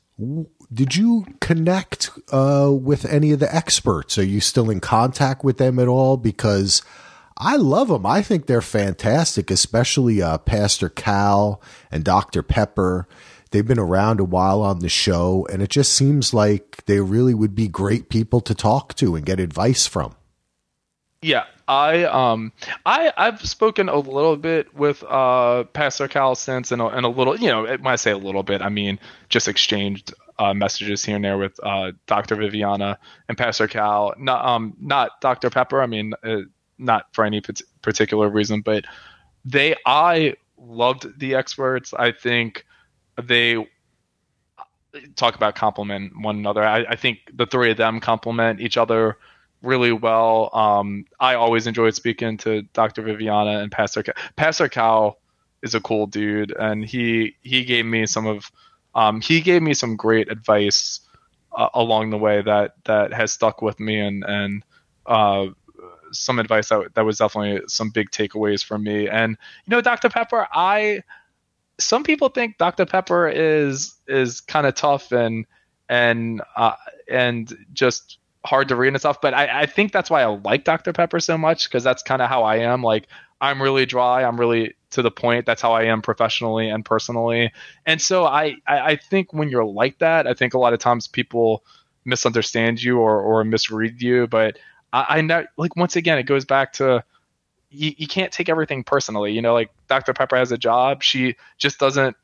[0.73, 4.17] did you connect uh, with any of the experts?
[4.17, 6.17] Are you still in contact with them at all?
[6.17, 6.81] Because
[7.37, 8.05] I love them.
[8.05, 11.61] I think they're fantastic, especially uh, Pastor Cal
[11.91, 12.43] and Dr.
[12.43, 13.07] Pepper.
[13.51, 17.33] They've been around a while on the show, and it just seems like they really
[17.33, 20.15] would be great people to talk to and get advice from.
[21.25, 22.51] Yeah, I um
[22.85, 27.09] I I've spoken a little bit with uh Pastor Cal since and a, and a
[27.09, 28.99] little you know when I say a little bit I mean
[29.29, 32.35] just exchanged uh, messages here and there with uh, Dr.
[32.35, 34.13] Viviana and Pastor Cal.
[34.19, 35.49] Not um not Dr.
[35.49, 35.81] Pepper.
[35.81, 36.41] I mean uh,
[36.77, 37.41] not for any
[37.81, 38.85] particular reason, but
[39.43, 41.91] they I loved the experts.
[41.95, 42.67] I think
[43.19, 43.67] they
[45.15, 46.63] talk about compliment one another.
[46.63, 49.17] I, I think the three of them complement each other
[49.61, 50.49] really well.
[50.53, 53.01] Um, I always enjoyed speaking to Dr.
[53.01, 54.13] Viviana and Pastor Cal.
[54.35, 55.17] Pastor Cal
[55.61, 58.51] is a cool dude, and he he gave me some of
[58.93, 61.01] um, he gave me some great advice
[61.51, 64.63] uh, along the way that that has stuck with me, and and
[65.05, 65.47] uh,
[66.11, 69.07] some advice that that was definitely some big takeaways for me.
[69.09, 70.09] And you know, Dr.
[70.09, 71.03] Pepper, I
[71.79, 72.85] some people think Dr.
[72.85, 75.45] Pepper is is kind of tough and
[75.89, 76.75] and uh,
[77.09, 79.19] and just hard to read and stuff.
[79.21, 80.93] But I, I think that's why I like Dr.
[80.93, 82.83] Pepper so much because that's kind of how I am.
[82.83, 83.07] Like
[83.41, 84.23] I'm really dry.
[84.23, 85.45] I'm really to the point.
[85.45, 87.51] That's how I am professionally and personally.
[87.85, 90.79] And so I, I, I think when you're like that, I think a lot of
[90.79, 91.63] times people
[92.05, 94.27] misunderstand you or, or misread you.
[94.27, 94.57] But
[94.93, 97.03] I, I know, like, once again, it goes back to
[97.69, 99.33] you, you can't take everything personally.
[99.33, 100.13] You know, like Dr.
[100.13, 101.03] Pepper has a job.
[101.03, 102.15] She just doesn't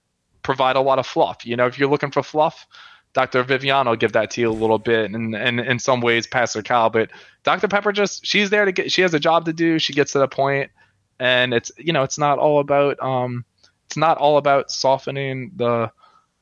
[0.44, 1.46] provide a lot of fluff.
[1.46, 2.66] You know, if you're looking for fluff,
[3.14, 3.44] Dr.
[3.44, 6.62] Vivian will give that to you a little bit, and and in some ways, Pastor
[6.62, 6.90] Cal.
[6.90, 7.10] But
[7.44, 7.68] Dr.
[7.68, 8.92] Pepper just she's there to get.
[8.92, 9.80] She has a job to do.
[9.80, 10.72] She gets to the point,
[11.20, 13.44] and it's you know it's not all about um
[13.86, 15.92] it's not all about softening the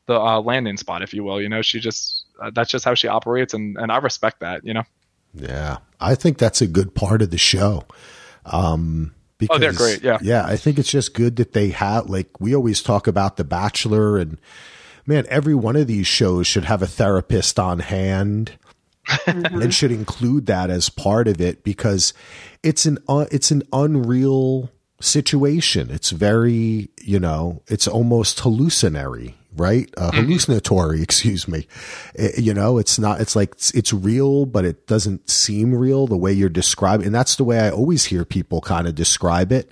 [0.06, 1.42] the uh, landing spot, if you will.
[1.42, 4.64] You know, she just uh, that's just how she operates, and and I respect that.
[4.64, 4.84] You know.
[5.34, 7.86] Yeah, I think that's a good part of the show.
[8.46, 10.04] Um, because, oh, they're great.
[10.04, 10.46] Yeah, yeah.
[10.46, 14.18] I think it's just good that they have like we always talk about The Bachelor,
[14.18, 14.40] and
[15.10, 18.54] man, every one of these shows should have a therapist on hand.
[19.08, 19.64] Mm-hmm.
[19.64, 22.14] and should include that as part of it because
[22.62, 24.70] it's an uh, it's an unreal
[25.02, 25.90] situation.
[25.90, 29.90] It's very, you know, it's almost hallucinatory, right?
[29.98, 30.26] Uh, mm-hmm.
[30.26, 31.68] Hallucinatory, excuse me.
[32.14, 36.08] It, you know, it's not, it's like, it's, it's, real, but it doesn't seem real
[36.08, 37.08] the way you're describing.
[37.08, 39.72] And that's the way I always hear people kind of describe it.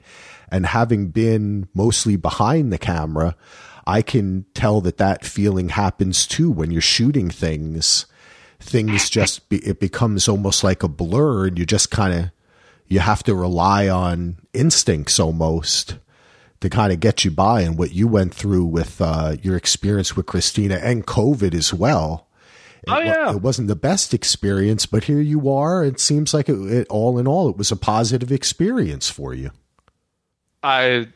[0.49, 3.35] And having been mostly behind the camera,
[3.87, 8.05] I can tell that that feeling happens too when you're shooting things.
[8.59, 12.31] Things just, be, it becomes almost like a blur and you just kind of,
[12.87, 15.97] you have to rely on instincts almost
[16.59, 20.17] to kind of get you by and what you went through with uh, your experience
[20.17, 22.27] with Christina and COVID as well.
[22.83, 25.85] It, oh yeah, it wasn't the best experience, but here you are.
[25.85, 29.51] It seems like it, it, all in all, it was a positive experience for you.
[30.61, 31.07] I,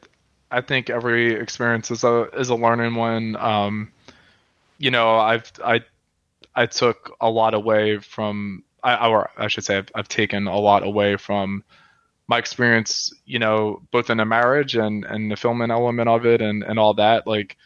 [0.52, 3.36] I think every experience is a is a learning one.
[3.38, 3.92] Um,
[4.78, 5.82] you know, I've I,
[6.56, 10.60] I took a lot away from I, or I should say, I've, I've taken a
[10.60, 11.64] lot away from
[12.28, 16.42] my experience, you know, both in a marriage and and the filming element of it
[16.42, 17.28] and and all that.
[17.28, 17.58] Like,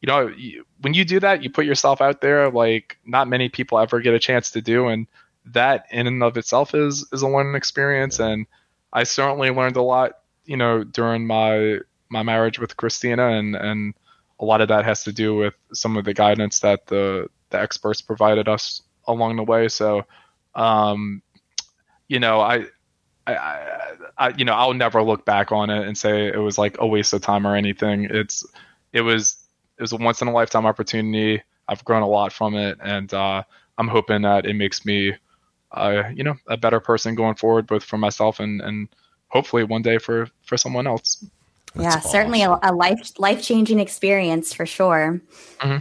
[0.00, 0.32] you know,
[0.80, 2.50] when you do that, you put yourself out there.
[2.50, 5.06] Like, not many people ever get a chance to do, and
[5.46, 8.18] that in and of itself is is a learning experience.
[8.18, 8.46] And
[8.92, 11.78] I certainly learned a lot, you know, during my
[12.10, 13.94] my marriage with Christina, and and
[14.40, 17.60] a lot of that has to do with some of the guidance that the the
[17.60, 19.68] experts provided us along the way.
[19.68, 20.04] So
[20.54, 21.22] um,
[22.08, 22.66] you know, I,
[23.26, 26.76] I, I, you know, I'll never look back on it and say it was like
[26.80, 28.04] a waste of time or anything.
[28.10, 28.44] It's,
[28.92, 29.36] it was,
[29.76, 31.42] it was a once in a lifetime opportunity.
[31.68, 33.42] I've grown a lot from it, and uh,
[33.76, 35.14] I'm hoping that it makes me,
[35.72, 38.88] uh, you know, a better person going forward, both for myself and and
[39.28, 41.24] hopefully one day for for someone else.
[41.78, 42.10] That's yeah, awesome.
[42.10, 45.20] certainly a, a life life changing experience for sure.
[45.60, 45.78] Mm-hmm.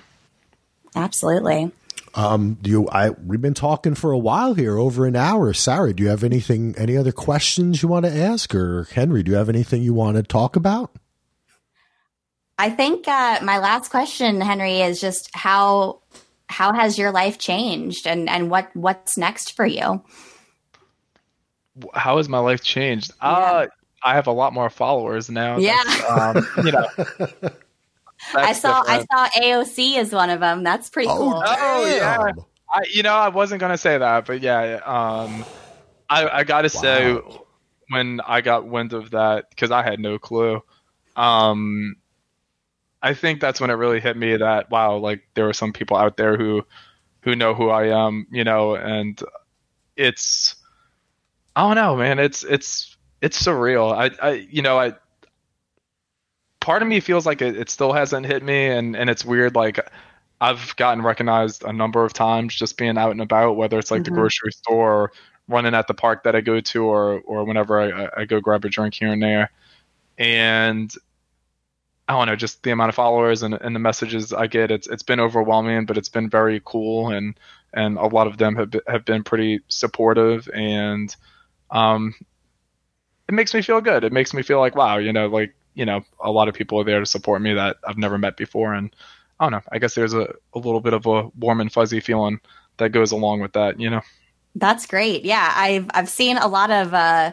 [0.95, 1.71] Absolutely.
[2.13, 2.89] Um, do you?
[2.89, 5.53] I we've been talking for a while here, over an hour.
[5.53, 6.75] Sarah, do you have anything?
[6.77, 10.17] Any other questions you want to ask, or Henry, do you have anything you want
[10.17, 10.95] to talk about?
[12.59, 16.01] I think uh, my last question, Henry, is just how
[16.47, 20.03] how has your life changed, and and what what's next for you?
[21.93, 23.13] How has my life changed?
[23.21, 23.29] Yeah.
[23.29, 23.67] Uh,
[24.03, 25.57] I have a lot more followers now.
[25.57, 26.87] Yeah, um, you know.
[28.33, 29.07] I saw different.
[29.11, 30.63] I saw AOC as one of them.
[30.63, 31.43] That's pretty oh, cool.
[31.45, 32.31] Oh yeah.
[32.69, 35.45] I, you know, I wasn't gonna say that, but yeah, um,
[36.09, 36.81] I, I gotta wow.
[36.81, 37.19] say,
[37.89, 40.61] when I got wind of that, because I had no clue,
[41.15, 41.95] um,
[43.01, 45.95] I think that's when it really hit me that wow, like there are some people
[45.95, 46.65] out there who,
[47.21, 49.21] who know who I am, you know, and
[49.95, 50.55] it's,
[51.55, 53.93] I don't know, man, it's it's it's surreal.
[53.93, 54.95] I, I you know, I
[56.59, 59.55] part of me feels like it, it still hasn't hit me, and and it's weird.
[59.55, 59.79] Like
[60.39, 64.01] I've gotten recognized a number of times just being out and about, whether it's like
[64.01, 64.13] mm-hmm.
[64.13, 65.11] the grocery store or
[65.47, 68.65] running at the park that I go to, or or whenever I, I go grab
[68.65, 69.49] a drink here and there.
[70.17, 70.93] And
[72.07, 74.71] I don't know, just the amount of followers and, and the messages I get.
[74.71, 77.37] It's it's been overwhelming, but it's been very cool, and
[77.73, 81.15] and a lot of them have been, have been pretty supportive, and
[81.71, 82.13] um,
[83.27, 84.03] it makes me feel good.
[84.03, 86.79] It makes me feel like wow, you know, like you know, a lot of people
[86.81, 88.73] are there to support me that I've never met before.
[88.73, 88.93] And
[89.39, 91.99] I don't know, I guess there's a, a little bit of a warm and fuzzy
[91.99, 92.39] feeling
[92.77, 94.01] that goes along with that, you know?
[94.55, 95.23] That's great.
[95.23, 95.53] Yeah.
[95.55, 97.31] I've, I've seen a lot of, uh,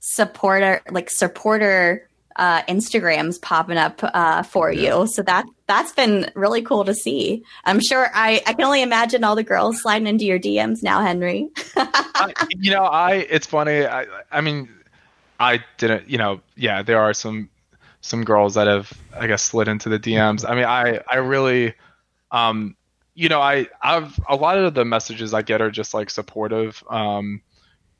[0.00, 4.98] supporter, like supporter, uh, Instagrams popping up, uh, for yeah.
[4.98, 5.06] you.
[5.06, 7.42] So that, that's been really cool to see.
[7.64, 11.00] I'm sure I, I can only imagine all the girls sliding into your DMs now,
[11.00, 11.48] Henry.
[11.76, 13.86] I, you know, I, it's funny.
[13.86, 14.68] I, I mean,
[15.38, 17.50] I didn't, you know, yeah, there are some
[18.00, 20.48] some girls that have I guess slid into the DMs.
[20.48, 21.74] I mean, I I really,
[22.30, 22.76] um,
[23.14, 26.82] you know, I I've a lot of the messages I get are just like supportive,
[26.88, 27.42] um,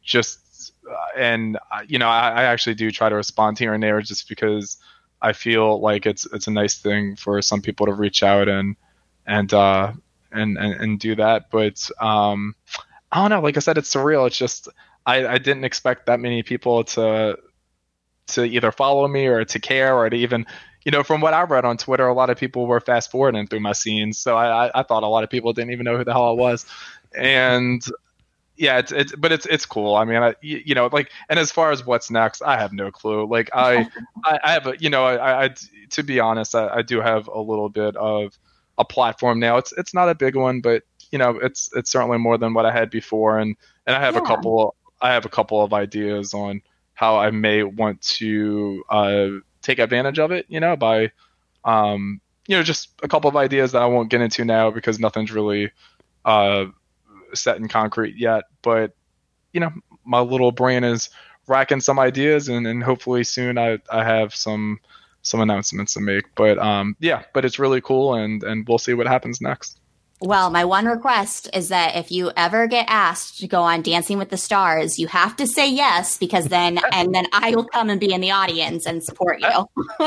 [0.03, 3.83] just uh, and uh, you know I, I actually do try to respond here and
[3.83, 4.79] there just because
[5.21, 8.77] I feel like it's it's a nice thing for some people to reach out and
[9.27, 9.93] and uh
[10.33, 12.55] and and, and do that, but um,
[13.11, 13.41] I don't know.
[13.41, 14.27] Like I said, it's surreal.
[14.27, 14.69] It's just
[15.07, 17.39] I, I didn't expect that many people to
[18.29, 20.47] to either follow me or to care or to even
[20.85, 23.49] you know, from what I read on Twitter, a lot of people were fast forwarding
[23.49, 24.21] through my scenes.
[24.21, 26.29] So I, I, I thought a lot of people didn't even know who the hell
[26.29, 26.65] I was.
[27.13, 27.83] And
[28.57, 29.97] yeah, it's, it's but it's it's cool.
[29.97, 32.91] I mean, I, you know, like, and as far as what's next, I have no
[32.91, 33.29] clue.
[33.29, 33.87] Like, I
[34.25, 35.51] I, I have a, you know, I, I
[35.91, 38.39] to be honest, I, I do have a little bit of
[38.79, 39.59] a platform now.
[39.59, 42.65] It's it's not a big one, but you know, it's it's certainly more than what
[42.67, 44.21] I had before, and and I have Yeah.
[44.21, 44.75] a couple.
[45.01, 46.63] I have a couple of ideas on
[46.95, 49.29] how I may want to uh,
[49.63, 50.47] take advantage of it.
[50.49, 51.13] You know, by
[51.65, 54.99] um, you know, just a couple of ideas that I won't get into now because
[54.99, 55.73] nothing's really
[56.25, 56.67] uh,
[57.35, 58.45] set in concrete yet.
[58.63, 58.95] But
[59.53, 59.73] you know,
[60.05, 61.11] my little brain is
[61.47, 64.81] racking some ideas, and, and hopefully soon I, I have some
[65.23, 66.35] some announcements to make.
[66.35, 69.79] But um, yeah, but it's really cool, and and we'll see what happens next.
[70.23, 74.17] Well, my one request is that if you ever get asked to go on Dancing
[74.17, 77.91] with the Stars, you have to say yes because then and then I will come
[77.91, 79.67] and be in the audience and support you.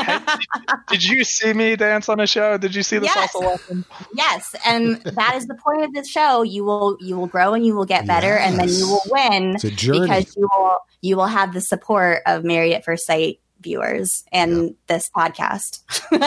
[0.89, 2.57] Did you see me dance on a show?
[2.57, 3.31] Did you see the Yes.
[3.35, 3.85] salsa lesson?
[4.15, 6.41] yes, and that is the point of this show.
[6.41, 9.55] You will you will grow and you will get better and then you will win
[9.55, 10.01] It's a journey.
[10.01, 14.75] because you will you will have the support of Married at First Sight viewers and
[14.87, 15.81] this podcast.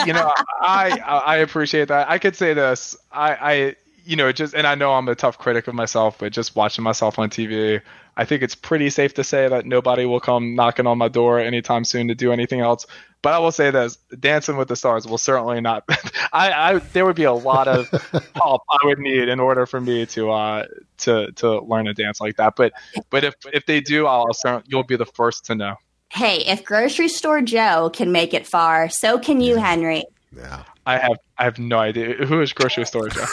[0.07, 2.09] you know, I I appreciate that.
[2.09, 2.97] I could say this.
[3.11, 6.33] I I you know just and I know I'm a tough critic of myself, but
[6.33, 7.80] just watching myself on TV,
[8.16, 11.41] I think it's pretty safe to say that nobody will come knocking on my door
[11.41, 12.87] anytime soon to do anything else.
[13.22, 15.85] But I will say this: Dancing with the Stars will certainly not.
[16.33, 17.89] I, I there would be a lot of
[18.35, 20.66] help I would need in order for me to uh
[20.99, 22.55] to to learn a dance like that.
[22.57, 22.72] But
[23.11, 25.76] but if if they do, I'll certainly you'll be the first to know.
[26.13, 30.05] Hey, if grocery store Joe can make it far, so can you, Henry.
[30.37, 30.65] yeah.
[30.85, 33.25] I have I have no idea who is grocery store Joe.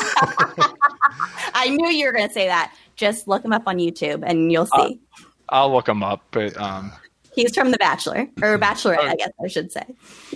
[1.55, 2.73] I knew you were going to say that.
[2.95, 4.99] Just look him up on YouTube and you'll Uh, see.
[5.49, 6.91] I'll look them up, but um.
[7.39, 9.07] He's from The Bachelor or Bachelorette, Oh.
[9.07, 9.83] I guess I should say.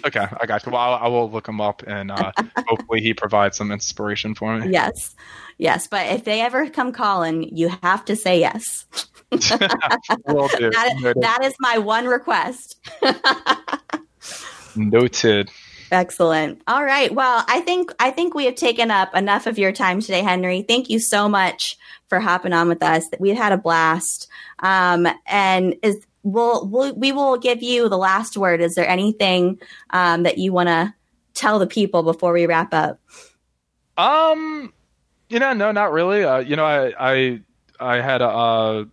[0.05, 0.71] Okay, I got you.
[0.71, 2.31] Well, I, I will look him up, and uh,
[2.67, 4.71] hopefully he provides some inspiration for me.
[4.71, 5.15] Yes,
[5.57, 5.87] yes.
[5.87, 8.85] But if they ever come calling, you have to say yes.
[9.31, 10.69] will do.
[10.69, 12.79] That, that is my one request.
[14.75, 15.49] Noted.
[15.91, 16.61] Excellent.
[16.67, 17.13] All right.
[17.13, 20.63] Well, I think I think we have taken up enough of your time today, Henry.
[20.63, 21.77] Thank you so much
[22.09, 23.03] for hopping on with us.
[23.19, 24.27] We've had a blast.
[24.59, 28.61] Um, and is we'll, we'll we will give you the last word.
[28.61, 29.59] Is there anything
[29.91, 30.93] um, that you want to
[31.33, 32.99] tell the people before we wrap up?
[33.97, 34.73] Um,
[35.29, 36.23] you know, no, not really.
[36.23, 37.41] Uh, you know, I, I,
[37.79, 38.85] I had a, uh,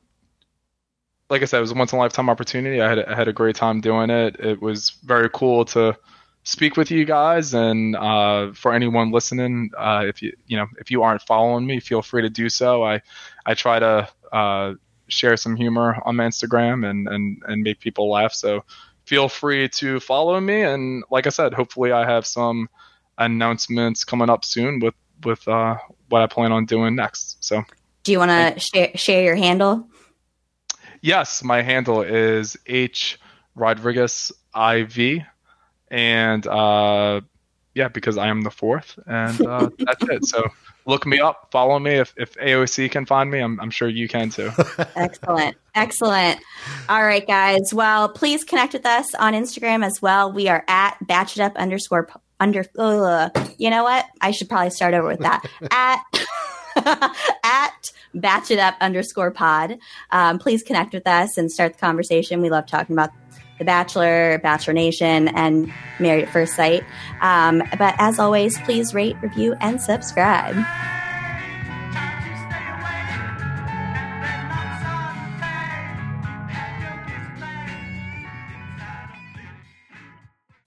[1.28, 2.80] like I said, it was a once in a lifetime opportunity.
[2.80, 4.36] I had, I had a great time doing it.
[4.40, 5.96] It was very cool to
[6.42, 7.54] speak with you guys.
[7.54, 11.78] And uh, for anyone listening, uh, if you, you know, if you aren't following me,
[11.80, 12.82] feel free to do so.
[12.82, 13.00] I,
[13.46, 14.74] I try to uh,
[15.11, 18.32] share some humor on my Instagram and, and, and make people laugh.
[18.32, 18.64] So
[19.04, 20.62] feel free to follow me.
[20.62, 22.68] And like I said, hopefully I have some
[23.18, 24.94] announcements coming up soon with
[25.24, 25.76] with uh,
[26.08, 27.44] what I plan on doing next.
[27.44, 27.62] So
[28.04, 29.86] Do you want to share share your handle?
[31.00, 33.18] yes, my handle is H
[33.54, 35.22] Rodriguez IV,
[35.88, 37.20] and uh,
[37.74, 40.24] yeah, because I am the fourth, and uh, that's it.
[40.24, 40.48] So
[40.86, 41.92] look me up, follow me.
[41.92, 44.50] If if AOC can find me, I'm I'm sure you can too.
[44.96, 45.56] Excellent.
[45.74, 46.40] Excellent.
[46.88, 47.72] All right, guys.
[47.72, 50.32] Well, please connect with us on Instagram as well.
[50.32, 52.08] We are at batch it up underscore
[52.38, 52.64] under.
[52.78, 53.50] ugh.
[53.58, 54.06] you know what?
[54.20, 55.44] I should probably start over with that.
[55.70, 56.02] at
[57.44, 59.78] at batch it up underscore pod.
[60.10, 62.40] Um, please connect with us and start the conversation.
[62.40, 63.10] We love talking about
[63.61, 66.82] The Bachelor, Bachelor Nation, and Married at First Sight.
[67.20, 70.56] Um, but as always, please rate, review, and subscribe.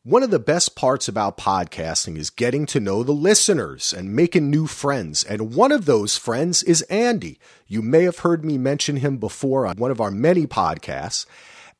[0.03, 4.51] One of the best parts about podcasting is getting to know the listeners and making
[4.51, 5.23] new friends.
[5.23, 7.39] And one of those friends is Andy.
[7.65, 11.25] You may have heard me mention him before on one of our many podcasts.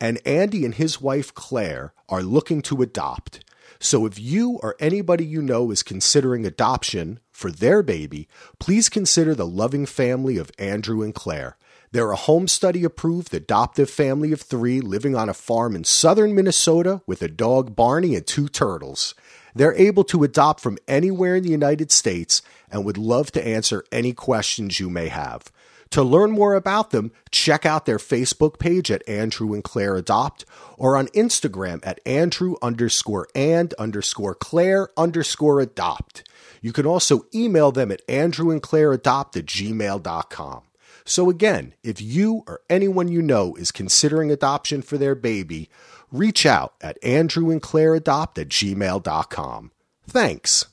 [0.03, 3.45] And Andy and his wife Claire are looking to adopt.
[3.79, 8.27] So if you or anybody you know is considering adoption for their baby,
[8.59, 11.55] please consider the loving family of Andrew and Claire.
[11.93, 16.35] They're a home study approved adoptive family of three living on a farm in southern
[16.35, 19.15] Minnesota with a dog Barney and two turtles.
[19.55, 23.85] They're able to adopt from anywhere in the United States and would love to answer
[23.89, 25.49] any questions you may have.
[25.93, 30.43] To learn more about them, check out their Facebook page at Andrew and Claire Adopt
[30.75, 36.27] or on Instagram at Andrew underscore and underscore Claire underscore adopt.
[36.63, 40.63] You can also email them at Andrew and Claire Adopt at gmail.com.
[41.05, 45.69] So again, if you or anyone you know is considering adoption for their baby,
[46.11, 49.71] reach out at andrewandclaireadopt at gmail.com.
[50.07, 50.65] Thanks.